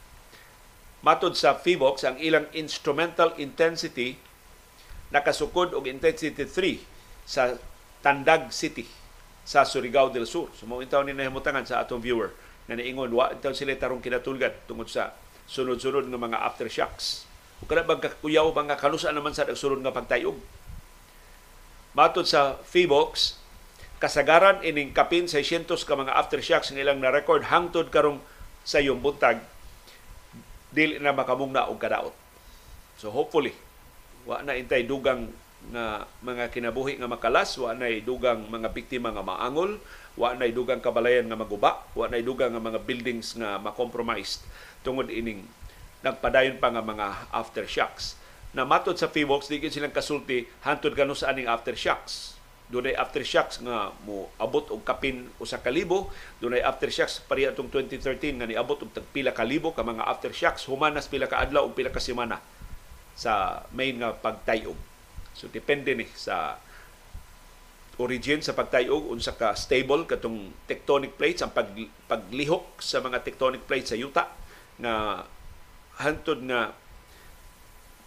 Matod 1.02 1.34
sa 1.34 1.58
FIVOX, 1.58 2.06
ang 2.06 2.14
ilang 2.22 2.46
instrumental 2.54 3.34
intensity 3.42 4.14
nakasukod 5.10 5.74
og 5.74 5.90
intensity 5.90 6.46
3 6.46 6.78
sa 7.26 7.58
Tandag 8.06 8.54
City 8.54 8.86
sa 9.42 9.66
Surigao 9.66 10.14
del 10.14 10.30
Sur. 10.30 10.46
So 10.54 10.70
mo 10.70 10.78
intaw 10.78 11.02
ni 11.02 11.10
nahimutangan 11.10 11.66
sa 11.66 11.82
atong 11.82 11.98
viewer 11.98 12.30
na 12.70 12.78
niingon 12.78 13.10
wa 13.10 13.34
intaw 13.34 13.50
sila 13.50 13.74
tarong 13.74 13.98
kinatulgat 13.98 14.70
tungod 14.70 14.86
sa 14.86 15.10
sunod-sunod 15.50 16.06
nga 16.06 16.18
mga 16.22 16.38
aftershocks. 16.38 17.26
O 17.58 17.66
kada 17.66 17.82
bang 17.82 17.98
kakuyaw 17.98 18.46
mga 18.46 18.78
kanusa 18.78 19.10
naman 19.10 19.34
sa 19.34 19.42
nagsunod 19.42 19.82
nga 19.82 19.90
pagtayog. 19.90 20.38
Matod 21.98 22.30
sa 22.30 22.62
FIVOX, 22.62 23.42
kasagaran 23.96 24.60
ining 24.60 24.92
kapin 24.92 25.24
600 25.24 25.72
ka 25.72 25.94
mga 25.96 26.12
aftershocks 26.12 26.68
ng 26.72 26.80
ilang 26.84 27.00
na-record 27.00 27.48
hangtod 27.48 27.88
karong 27.88 28.20
sa 28.60 28.82
iyong 28.82 29.00
buntag 29.00 29.40
dili 30.68 31.00
na 31.00 31.16
makamugna 31.16 31.72
og 31.72 31.80
kadaot. 31.80 32.12
So 33.00 33.08
hopefully 33.08 33.56
wa 34.28 34.42
na 34.44 34.58
intay 34.58 34.84
dugang 34.84 35.32
nga 35.72 36.04
mga 36.20 36.52
kinabuhi 36.52 37.00
nga 37.00 37.08
makalas, 37.08 37.56
wa 37.56 37.72
na 37.72 37.88
dugang 38.04 38.46
mga 38.46 38.70
biktima 38.76 39.10
nga 39.10 39.24
maangol, 39.24 39.80
wa 40.14 40.36
na 40.36 40.46
dugang 40.52 40.84
kabalayan 40.84 41.26
nga 41.26 41.38
maguba, 41.38 41.82
wa 41.96 42.06
na 42.06 42.20
dugang 42.20 42.52
nga 42.52 42.62
mga 42.62 42.84
buildings 42.84 43.34
nga 43.34 43.56
makompromised 43.58 44.44
tungod 44.84 45.08
ining 45.10 45.42
nagpadayon 46.04 46.60
pa 46.60 46.70
nga 46.70 46.84
mga 46.84 47.32
aftershocks. 47.32 48.14
Na 48.54 48.62
matod 48.62 48.94
sa 48.94 49.10
FIVOX, 49.10 49.50
di 49.50 49.58
silang 49.72 49.94
kasulti 49.94 50.46
hantod 50.62 50.94
kanu 50.94 51.16
sa 51.16 51.32
aning 51.34 51.50
aftershocks 51.50 52.35
dunay 52.66 52.98
aftershocks 52.98 53.62
nga 53.62 53.94
mo 54.02 54.26
abot 54.42 54.74
og 54.74 54.82
kapin 54.82 55.30
usa 55.38 55.62
ka 55.62 55.70
libo. 55.70 56.10
Dunay 56.42 56.66
aftershocks 56.66 57.22
pari 57.22 57.46
atong 57.46 57.70
2013 57.70 58.42
nga 58.42 58.46
niabot 58.46 58.82
og 58.82 58.90
pila 59.14 59.30
ka 59.30 59.46
libo 59.46 59.70
ka 59.70 59.86
mga 59.86 60.02
aftershocks 60.02 60.66
humanas 60.66 61.06
pila 61.06 61.30
ka 61.30 61.46
adlaw 61.46 61.62
og 61.62 61.78
pila 61.78 61.94
ka 61.94 62.02
semana 62.02 62.42
sa 63.14 63.62
main 63.70 63.94
nga 63.96 64.12
pagtayog. 64.18 64.76
So 65.38 65.46
depende 65.46 65.94
ni 65.94 66.10
sa 66.18 66.58
origin 67.96 68.44
sa 68.44 68.52
pagtayog 68.52 69.08
unsa 69.08 69.32
ka 69.38 69.56
stable 69.56 70.04
katong 70.04 70.52
tectonic 70.68 71.16
plates 71.16 71.40
ang 71.40 71.54
pag, 71.54 71.72
paglihok 72.10 72.82
sa 72.82 73.00
mga 73.00 73.24
tectonic 73.24 73.64
plates 73.64 73.94
sa 73.94 73.96
yuta 73.96 74.28
nga 74.76 75.24
hantod 75.96 76.44
nga 76.44 76.76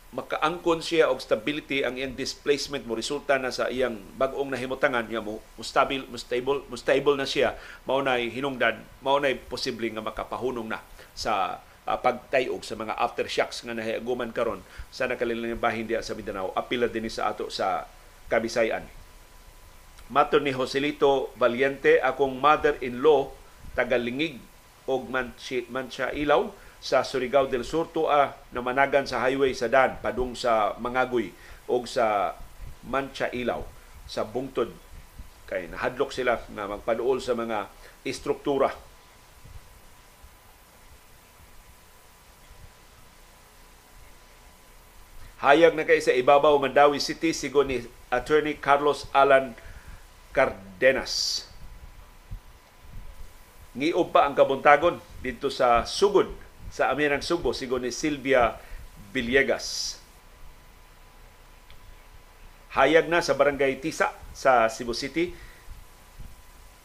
makaangkon 0.10 0.82
siya 0.82 1.14
og 1.14 1.22
stability 1.22 1.86
ang 1.86 1.94
iyang 1.94 2.18
displacement 2.18 2.82
mo 2.90 2.98
resulta 2.98 3.38
na 3.38 3.54
sa 3.54 3.70
iyang 3.70 4.02
bag-ong 4.18 4.50
nahimutangan. 4.50 5.06
Niya 5.06 5.22
mo 5.22 5.38
stable 5.62 6.10
mo 6.10 6.18
stable 6.18 6.66
mo 6.66 6.76
stable 6.76 7.14
na 7.14 7.30
siya. 7.30 7.54
Mao 7.86 8.02
nay 8.02 8.34
hinungdan 8.34 8.82
mao 9.06 9.22
nay 9.22 9.38
posible 9.38 9.86
nga 9.94 10.02
makapahunong 10.02 10.66
na 10.66 10.82
sa 11.14 11.62
uh, 11.86 11.98
pagtayog 12.02 12.66
sa 12.66 12.74
mga 12.74 12.98
aftershocks 12.98 13.62
nga 13.62 13.78
nahiaguman 13.78 14.34
karon 14.34 14.66
sa 14.90 15.06
nakalilang 15.06 15.54
bahin 15.62 15.86
diya 15.86 16.02
sa 16.02 16.18
Mindanao. 16.18 16.58
Apila 16.58 16.90
din 16.90 17.06
sa 17.06 17.30
ato 17.30 17.54
sa 17.54 17.86
Kabisayan. 18.30 18.86
Mato 20.10 20.42
ni 20.42 20.50
Joselito 20.50 21.34
Valiente 21.38 22.02
akong 22.02 22.34
mother-in-law 22.38 23.30
tagalingig 23.78 24.42
og 24.90 25.06
mancha, 25.10 25.62
mancha 25.70 26.10
ilaw 26.14 26.50
sa 26.80 27.04
Surigao 27.04 27.52
del 27.52 27.68
Sur 27.68 27.92
tua 27.92 28.32
na 28.56 28.64
managan 28.64 29.04
sa 29.04 29.20
highway 29.20 29.52
sa 29.52 29.68
Dan 29.68 30.00
padung 30.00 30.32
sa 30.32 30.80
Mangagoy 30.80 31.36
o 31.68 31.84
sa 31.84 32.36
Mancha 32.88 33.28
Ilaw 33.36 33.62
sa 34.08 34.24
bungtod. 34.24 34.72
Kay 35.46 35.68
nahadlok 35.68 36.16
sila 36.16 36.40
na 36.56 36.72
magpaduol 36.72 37.20
sa 37.20 37.36
mga 37.36 37.68
istruktura. 38.08 38.72
Hayag 45.40 45.72
na 45.72 45.88
kay 45.88 46.04
sa 46.04 46.12
ibabaw 46.12 46.60
Mandawi 46.60 47.00
City 47.00 47.32
sigon 47.32 47.72
ni 47.72 47.78
Attorney 48.12 48.60
Carlos 48.60 49.08
Alan 49.16 49.56
Cardenas. 50.36 51.48
Ngiob 53.72 54.12
pa 54.12 54.28
ang 54.28 54.36
kabuntagon 54.36 55.00
dito 55.24 55.48
sa 55.48 55.88
sugod 55.88 56.28
sa 56.70 56.94
Amirang 56.94 57.26
Subo, 57.26 57.54
sigo 57.54 57.78
ni 57.82 57.90
Silvia 57.90 58.58
Villegas. 59.14 59.98
Hayag 62.78 63.10
na 63.10 63.26
sa 63.26 63.34
Barangay 63.34 63.82
Tisa 63.82 64.14
sa 64.32 64.70
Cebu 64.70 64.94
City, 64.94 65.34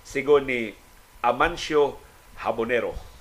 sigo 0.01 0.40
ni 0.40 0.73
Amancio 1.20 2.01
Habonero. 2.40 3.13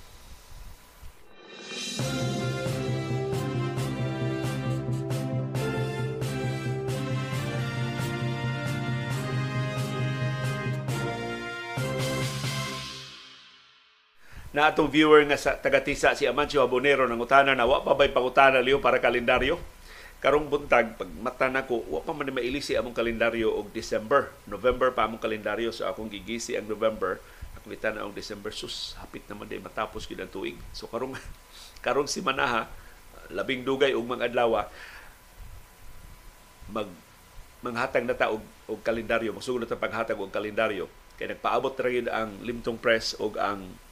Na 14.54 14.70
atong 14.70 14.86
viewer 14.86 15.26
nga 15.26 15.34
sa 15.34 15.58
tagatisa 15.58 16.14
si 16.14 16.30
Amancio 16.30 16.62
Abonero 16.62 17.10
ng 17.10 17.18
utana 17.18 17.58
na 17.58 17.66
wa 17.66 17.82
pa 17.82 17.98
bay 17.98 18.14
pangutana 18.14 18.62
liyo 18.62 18.78
para 18.78 19.02
kalendaryo. 19.02 19.58
Karong 20.22 20.46
buntag 20.46 20.94
pag 20.94 21.10
mata 21.18 21.50
nako 21.50 21.82
wa 21.90 21.98
pa 21.98 22.14
man 22.14 22.30
mailisi 22.30 22.78
among 22.78 22.94
kalendaryo 22.94 23.50
og 23.50 23.74
December. 23.74 24.30
November 24.46 24.94
pa 24.94 25.10
among 25.10 25.18
kalendaryo 25.18 25.74
so 25.74 25.82
akong 25.90 26.06
gigisi 26.06 26.54
ang 26.54 26.70
November. 26.70 27.18
Ako 27.58 27.66
mitan 27.66 27.98
ang 27.98 28.14
December 28.14 28.54
sus 28.54 28.94
hapit 29.02 29.26
naman 29.26 29.50
day 29.50 29.58
matapos 29.58 30.06
gid 30.06 30.22
tuig. 30.30 30.54
So 30.70 30.86
karong 30.86 31.18
karong 31.84 32.06
simana 32.06 32.46
ha 32.46 32.62
labing 33.34 33.66
dugay 33.66 33.90
og 33.90 34.06
mga 34.06 34.30
adlaw 34.30 34.70
mag 36.70 36.88
manghatag 37.58 38.06
na 38.06 38.14
ta 38.14 38.30
og, 38.30 38.44
og 38.70 38.78
kalendaryo 38.86 39.34
magsugod 39.34 39.66
na 39.66 39.68
ta 39.68 39.74
paghatag 39.74 40.14
og 40.14 40.30
kalendaryo 40.30 40.86
kay 41.18 41.26
nagpaabot 41.26 41.74
ra 41.74 41.90
ang 42.22 42.38
Limtong 42.38 42.78
Press 42.78 43.18
og 43.18 43.34
ang 43.34 43.82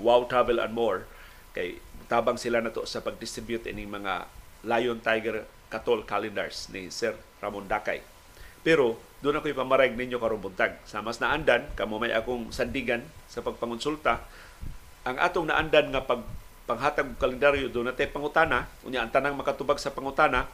Wow 0.00 0.28
Travel 0.28 0.60
and 0.62 0.72
More 0.76 1.08
kay 1.56 1.80
tabang 2.06 2.36
sila 2.38 2.60
nato 2.60 2.84
sa 2.84 3.02
pag-distribute 3.02 3.66
ining 3.66 3.90
mga 3.90 4.28
Lion 4.62 5.00
Tiger 5.00 5.48
Katol 5.66 6.06
calendars 6.06 6.70
ni 6.70 6.92
Sir 6.92 7.18
Ramon 7.42 7.66
Dakay. 7.66 7.98
Pero 8.62 8.98
doon 9.24 9.40
ako 9.40 9.50
ipamarag 9.50 9.98
ninyo 9.98 10.20
karong 10.20 10.42
buntag. 10.42 10.78
Sa 10.86 11.02
mas 11.02 11.18
naandan, 11.18 11.66
kamo 11.74 11.98
may 11.98 12.14
akong 12.14 12.54
sandigan 12.54 13.02
sa 13.26 13.42
pagpangonsulta, 13.42 14.22
ang 15.06 15.16
atong 15.22 15.48
naandan 15.50 15.90
nga 15.94 16.02
pag 16.02 16.22
panghatag 16.66 17.14
kalendaryo 17.16 17.70
doon 17.70 17.90
natin 17.90 18.10
pangutana, 18.10 18.66
unya 18.82 19.02
ang 19.02 19.10
tanang 19.14 19.38
makatubag 19.38 19.78
sa 19.78 19.94
pangutana, 19.94 20.50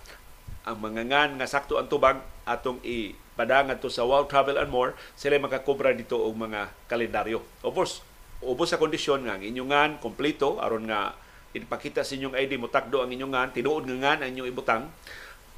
ang 0.62 0.76
mga 0.78 1.08
ngan 1.08 1.30
nga 1.40 1.48
sakto 1.48 1.80
ang 1.80 1.88
tubag 1.88 2.20
atong 2.44 2.78
ipadangan 2.84 3.80
to 3.80 3.88
sa 3.88 4.04
Wow 4.04 4.28
Travel 4.28 4.60
and 4.60 4.68
More, 4.68 4.92
sila 5.16 5.40
makakobra 5.40 5.96
dito 5.96 6.20
og 6.20 6.36
mga 6.36 6.68
kalendaryo. 6.86 7.40
Of 7.64 7.72
course, 7.72 8.04
ubos 8.42 8.74
sa 8.74 8.78
kondisyon 8.78 9.26
nga 9.26 9.38
ang 9.38 9.42
inyong 9.42 9.70
ngan 9.70 9.90
kompleto 10.02 10.58
aron 10.58 10.90
nga 10.90 11.14
ipakita 11.54 12.02
sa 12.02 12.16
inyong 12.16 12.34
ID 12.34 12.56
mo 12.58 12.66
takdo 12.66 13.04
ang 13.04 13.12
inyong 13.12 13.32
ngan 13.32 13.48
tinuod 13.54 13.84
nga 13.86 13.96
ngan 13.96 14.18
ang 14.24 14.28
inyong 14.34 14.50
ibutang. 14.50 14.84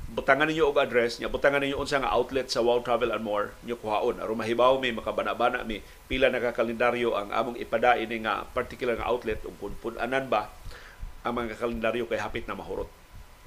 Butangan 0.05 0.53
ninyo 0.53 0.69
og 0.69 0.77
address 0.77 1.17
nya 1.17 1.33
butangan 1.33 1.65
ninyo 1.65 1.81
unsa 1.81 1.97
nga 1.97 2.13
outlet 2.13 2.53
sa 2.53 2.61
Wow 2.61 2.85
Travel 2.85 3.09
and 3.09 3.25
More 3.25 3.57
nyo 3.65 3.81
kuhaon. 3.81 4.21
Aron 4.21 4.37
mahibaw 4.37 4.77
mi 4.77 4.93
makabana-bana 4.93 5.65
mi 5.65 5.81
pila 6.07 6.29
na 6.29 6.45
ka 6.45 6.53
kalendaryo 6.53 7.17
ang 7.17 7.33
among 7.33 7.57
ipadain 7.57 8.13
nga 8.21 8.45
particular 8.53 9.01
nga 9.01 9.09
outlet 9.09 9.41
ug 9.49 9.57
kun 9.57 9.73
punanan 9.81 10.29
ba 10.29 10.53
ang 11.25 11.41
mga 11.41 11.57
kalendaryo 11.57 12.05
kay 12.05 12.21
hapit 12.21 12.45
na 12.45 12.53
mahurot. 12.53 12.87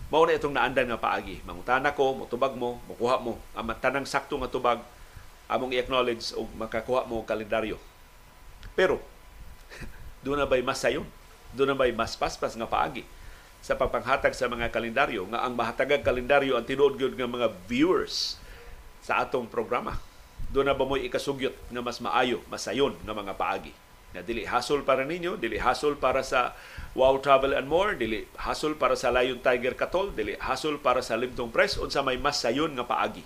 Mao 0.09 0.25
na 0.25 0.33
itong 0.33 0.57
naandan 0.57 0.89
nga 0.89 0.97
paagi. 0.97 1.45
Mangutana 1.45 1.93
ko 1.93 2.17
motubag 2.25 2.57
mo 2.57 2.81
mokuha 2.89 3.21
mo. 3.21 3.37
Ang 3.53 3.69
tanang 3.77 4.09
sakto 4.09 4.33
nga 4.41 4.49
tubag 4.49 4.81
among 5.45 5.77
i-acknowledge 5.77 6.33
og 6.33 6.49
makakuha 6.57 7.05
mo 7.05 7.21
og 7.21 7.29
kalendaryo. 7.29 7.77
Pero 8.73 8.97
doon 10.27 10.43
na 10.43 10.47
ba'y 10.49 10.59
mas 10.59 10.83
sayon? 10.83 11.07
Doon 11.55 11.71
na 11.71 11.77
ba'y 11.79 11.95
mas 11.95 12.19
paspas 12.19 12.51
nga 12.51 12.67
paagi 12.67 13.07
sa 13.63 13.79
pagpanghatag 13.79 14.35
sa 14.35 14.51
mga 14.51 14.67
kalendaryo 14.75 15.23
nga 15.31 15.47
ang 15.47 15.55
mahatagag 15.55 16.03
kalendaryo 16.03 16.59
ang 16.59 16.67
tinuod 16.67 16.99
gyud 16.99 17.15
nga 17.15 17.31
mga 17.31 17.47
viewers 17.71 18.35
sa 18.99 19.23
atong 19.23 19.47
programa. 19.47 19.95
Doon 20.51 20.67
na 20.67 20.75
ba 20.75 20.83
mo'y 20.83 21.07
ikasugyot 21.07 21.55
nga 21.71 21.79
mas 21.79 22.03
maayo, 22.03 22.43
mas 22.51 22.67
sayon 22.67 22.99
nga 23.07 23.15
mga 23.15 23.39
paagi? 23.39 23.71
Na 24.11 24.19
dili 24.19 24.43
hasol 24.43 24.83
para 24.83 25.07
ninyo, 25.07 25.39
dili 25.39 25.59
hasol 25.59 25.95
para 25.95 26.23
sa 26.27 26.55
Wow 26.91 27.23
Travel 27.23 27.55
and 27.55 27.71
More, 27.71 27.95
dili 27.95 28.27
hasol 28.35 28.75
para 28.75 28.99
sa 28.99 29.11
Lion 29.15 29.39
Tiger 29.39 29.79
Katol, 29.79 30.11
dili 30.11 30.35
hasol 30.43 30.79
para 30.79 30.99
sa 30.99 31.15
Limtong 31.15 31.51
Press 31.55 31.79
unsa 31.79 32.03
may 32.03 32.19
mas 32.19 32.43
sayon 32.43 32.75
nga 32.75 32.83
paagi 32.83 33.23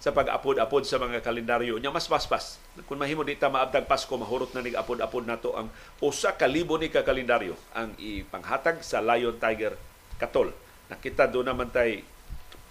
sa 0.00 0.16
pag-apod-apod 0.16 0.88
sa 0.88 0.96
mga 0.96 1.20
kalendaryo 1.20 1.76
nya 1.76 1.92
mas 1.92 2.08
paspas 2.08 2.56
kung 2.88 2.96
mahimo 2.96 3.20
dita 3.20 3.52
maabtag 3.52 3.84
Pasko 3.84 4.16
mahurot 4.16 4.56
na 4.56 4.64
nig 4.64 4.72
apod-apod 4.72 5.28
nato 5.28 5.52
ang 5.52 5.68
usa 6.00 6.32
ka 6.32 6.48
libo 6.48 6.80
ni 6.80 6.88
ka 6.88 7.04
kalendaryo 7.04 7.52
ang 7.76 7.92
ipanghatag 8.00 8.80
sa 8.80 9.04
Lion 9.04 9.36
Tiger 9.36 9.76
Katol. 10.16 10.56
Nakita 10.88 11.28
do 11.28 11.44
naman 11.44 11.68
tay 11.68 12.00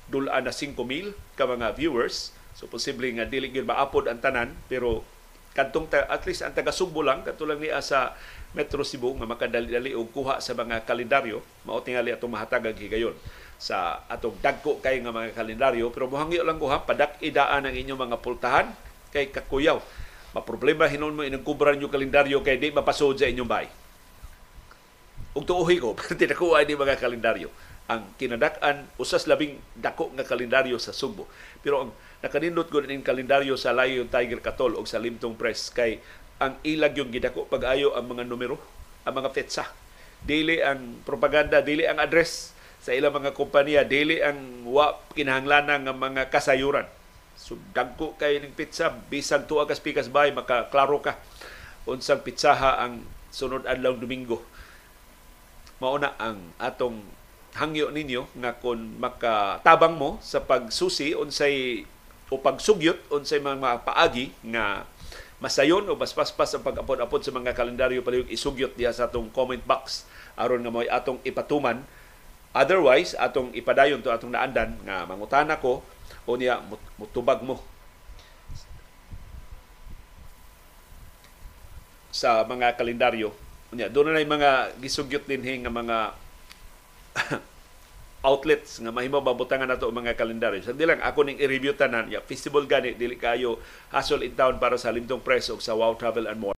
dulaan 0.10 0.50
na 0.50 0.54
5,000 0.54 1.14
ka 1.38 1.46
mga 1.46 1.78
viewers. 1.78 2.34
So 2.58 2.66
posible 2.66 3.06
nga 3.14 3.30
dili 3.30 3.54
gyud 3.54 3.70
maapod 3.70 4.10
ang 4.10 4.18
tanan 4.18 4.58
pero 4.66 5.06
kadtong 5.54 5.86
ta, 5.90 6.10
at 6.10 6.26
least 6.26 6.42
ang 6.42 6.54
taga 6.58 6.74
Subo 6.74 7.06
lang 7.06 7.22
katulang 7.22 7.62
niya 7.62 7.82
sa 7.82 8.18
Metro 8.58 8.82
Cebu 8.82 9.14
nga 9.22 9.30
makadali-dali 9.30 9.94
og 9.94 10.10
kuha 10.10 10.42
sa 10.42 10.58
mga 10.58 10.82
kalendaryo 10.86 11.46
mao 11.66 11.82
tingali 11.86 12.10
atong 12.10 12.34
mahatag 12.34 12.66
ang 12.66 12.78
higayon 12.78 13.14
sa 13.60 14.08
atong 14.08 14.40
dagko 14.40 14.80
kay 14.80 15.04
nga 15.04 15.12
mga 15.12 15.36
kalendaryo 15.36 15.92
pero 15.92 16.08
mohangyo 16.08 16.48
lang 16.48 16.56
ko 16.56 16.72
ha? 16.72 16.80
Padak 16.80 17.20
idaan 17.20 17.68
ang 17.68 17.76
inyong 17.76 18.10
mga 18.10 18.18
pultahan 18.24 18.68
kay 19.12 19.30
kakuyaw. 19.30 19.84
Maproblema 20.32 20.88
hinon 20.88 21.14
mo 21.14 21.28
inang 21.28 21.44
kubran 21.44 21.78
yung 21.78 21.92
kalendaryo 21.92 22.40
kay 22.40 22.56
di 22.56 22.72
mapasod 22.72 23.20
sa 23.20 23.28
inyong 23.28 23.52
bay 23.52 23.68
ug 25.40 25.46
tuohi 25.46 25.78
ko 25.78 25.94
perti 26.00 26.26
nakuha 26.26 26.66
ni 26.66 26.76
mga 26.76 26.98
kalendaryo. 26.98 27.50
Ang 27.90 28.06
kinadak-an 28.22 28.86
usas 29.02 29.26
labing 29.26 29.58
dako 29.74 30.14
nga 30.14 30.22
kalendaryo 30.22 30.78
sa 30.78 30.94
Subo 30.94 31.26
pero 31.66 31.88
ang 31.88 31.92
nakanindot 32.22 32.70
ko 32.70 32.86
ning 32.86 33.02
kalendaryo 33.02 33.58
sa 33.58 33.74
Lion 33.74 34.06
Tiger 34.06 34.44
Katol 34.46 34.78
o 34.78 34.86
sa 34.86 35.02
Limtong 35.02 35.34
Press 35.34 35.74
kay 35.74 35.98
ang 36.38 36.60
ilag 36.62 36.94
yung 37.02 37.10
gidako 37.10 37.50
pag-ayo 37.50 37.98
ang 37.98 38.06
mga 38.06 38.30
numero 38.30 38.62
ang 39.08 39.16
mga 39.16 39.34
petsa. 39.34 39.66
Dili 40.20 40.62
ang 40.62 41.02
propaganda 41.08 41.64
dili 41.66 41.88
ang 41.88 41.98
address 41.98 42.54
sa 42.90 42.98
ilang 42.98 43.14
mga 43.14 43.38
kompanya 43.38 43.86
dili 43.86 44.18
ang 44.18 44.66
wa 44.66 44.98
kinahanglanan 45.14 45.86
nga 45.86 45.94
mga 45.94 46.34
kasayuran. 46.34 46.90
So 47.38 47.54
dagko 47.70 48.18
kay 48.18 48.42
ning 48.42 48.58
pizza 48.58 48.90
bisan 48.90 49.46
tuwa 49.46 49.70
ka 49.70 49.78
pikas 49.78 50.10
bay 50.10 50.34
makaklaro 50.34 50.98
ka 50.98 51.22
unsang 51.86 52.26
pitsaha 52.26 52.82
ang 52.82 53.06
sunod 53.30 53.70
adlaw 53.70 53.94
Domingo. 53.94 54.42
Mauna 55.78 56.18
ang 56.18 56.50
atong 56.58 57.06
hangyo 57.62 57.94
ninyo 57.94 58.26
nga 58.42 58.58
kon 58.58 58.98
makatabang 58.98 59.94
mo 59.94 60.18
sa 60.26 60.42
pagsusi 60.42 61.14
unsay 61.14 61.86
o 62.34 62.42
pagsugyot 62.42 63.14
unsay 63.14 63.38
mga 63.38 63.86
paagi 63.86 64.34
nga 64.50 64.90
masayon 65.38 65.86
o 65.86 65.94
mas 65.94 66.18
paspas 66.18 66.58
ang 66.58 66.66
pag-apod-apod 66.66 67.22
sa 67.22 67.30
mga 67.30 67.54
kalendaryo 67.54 68.02
palihog 68.02 68.34
isugyot 68.34 68.74
diha 68.74 68.90
sa 68.90 69.06
atong 69.06 69.30
comment 69.30 69.62
box 69.62 70.10
aron 70.34 70.66
nga 70.66 70.74
mo'y 70.74 70.90
atong 70.90 71.22
ipatuman 71.22 71.86
Otherwise, 72.60 73.16
atong 73.16 73.56
ipadayon 73.56 74.04
to 74.04 74.12
atong 74.12 74.36
naandan 74.36 74.76
nga 74.84 75.08
mangutana 75.08 75.56
ko 75.56 75.80
o 76.28 76.36
niya 76.36 76.60
mutubag 77.00 77.40
mo 77.40 77.64
sa 82.12 82.44
mga 82.44 82.76
kalendaryo. 82.76 83.32
Unya, 83.72 83.88
doon 83.88 84.12
na 84.12 84.20
mga 84.20 84.76
gisugyot 84.82 85.24
din 85.24 85.40
nga 85.64 85.72
mga 85.72 85.98
outlets 88.30 88.84
nga 88.84 88.92
mahimo 88.92 89.24
mabutangan 89.24 89.70
nato 89.70 89.88
mga 89.88 90.20
kalendaryo. 90.20 90.60
Sa 90.60 90.76
lang 90.76 91.00
ako 91.00 91.24
ning 91.24 91.40
i-review 91.40 91.72
tanan, 91.78 92.12
ya 92.12 92.20
festival 92.20 92.68
gani 92.68 92.92
dili 92.92 93.16
kayo 93.16 93.62
hustle 93.96 94.26
in 94.28 94.36
town 94.36 94.60
para 94.60 94.76
sa 94.76 94.92
Limtong 94.92 95.24
Press 95.24 95.48
o 95.48 95.62
sa 95.64 95.78
Wow 95.78 95.96
Travel 95.96 96.28
and 96.28 96.36
More. 96.36 96.48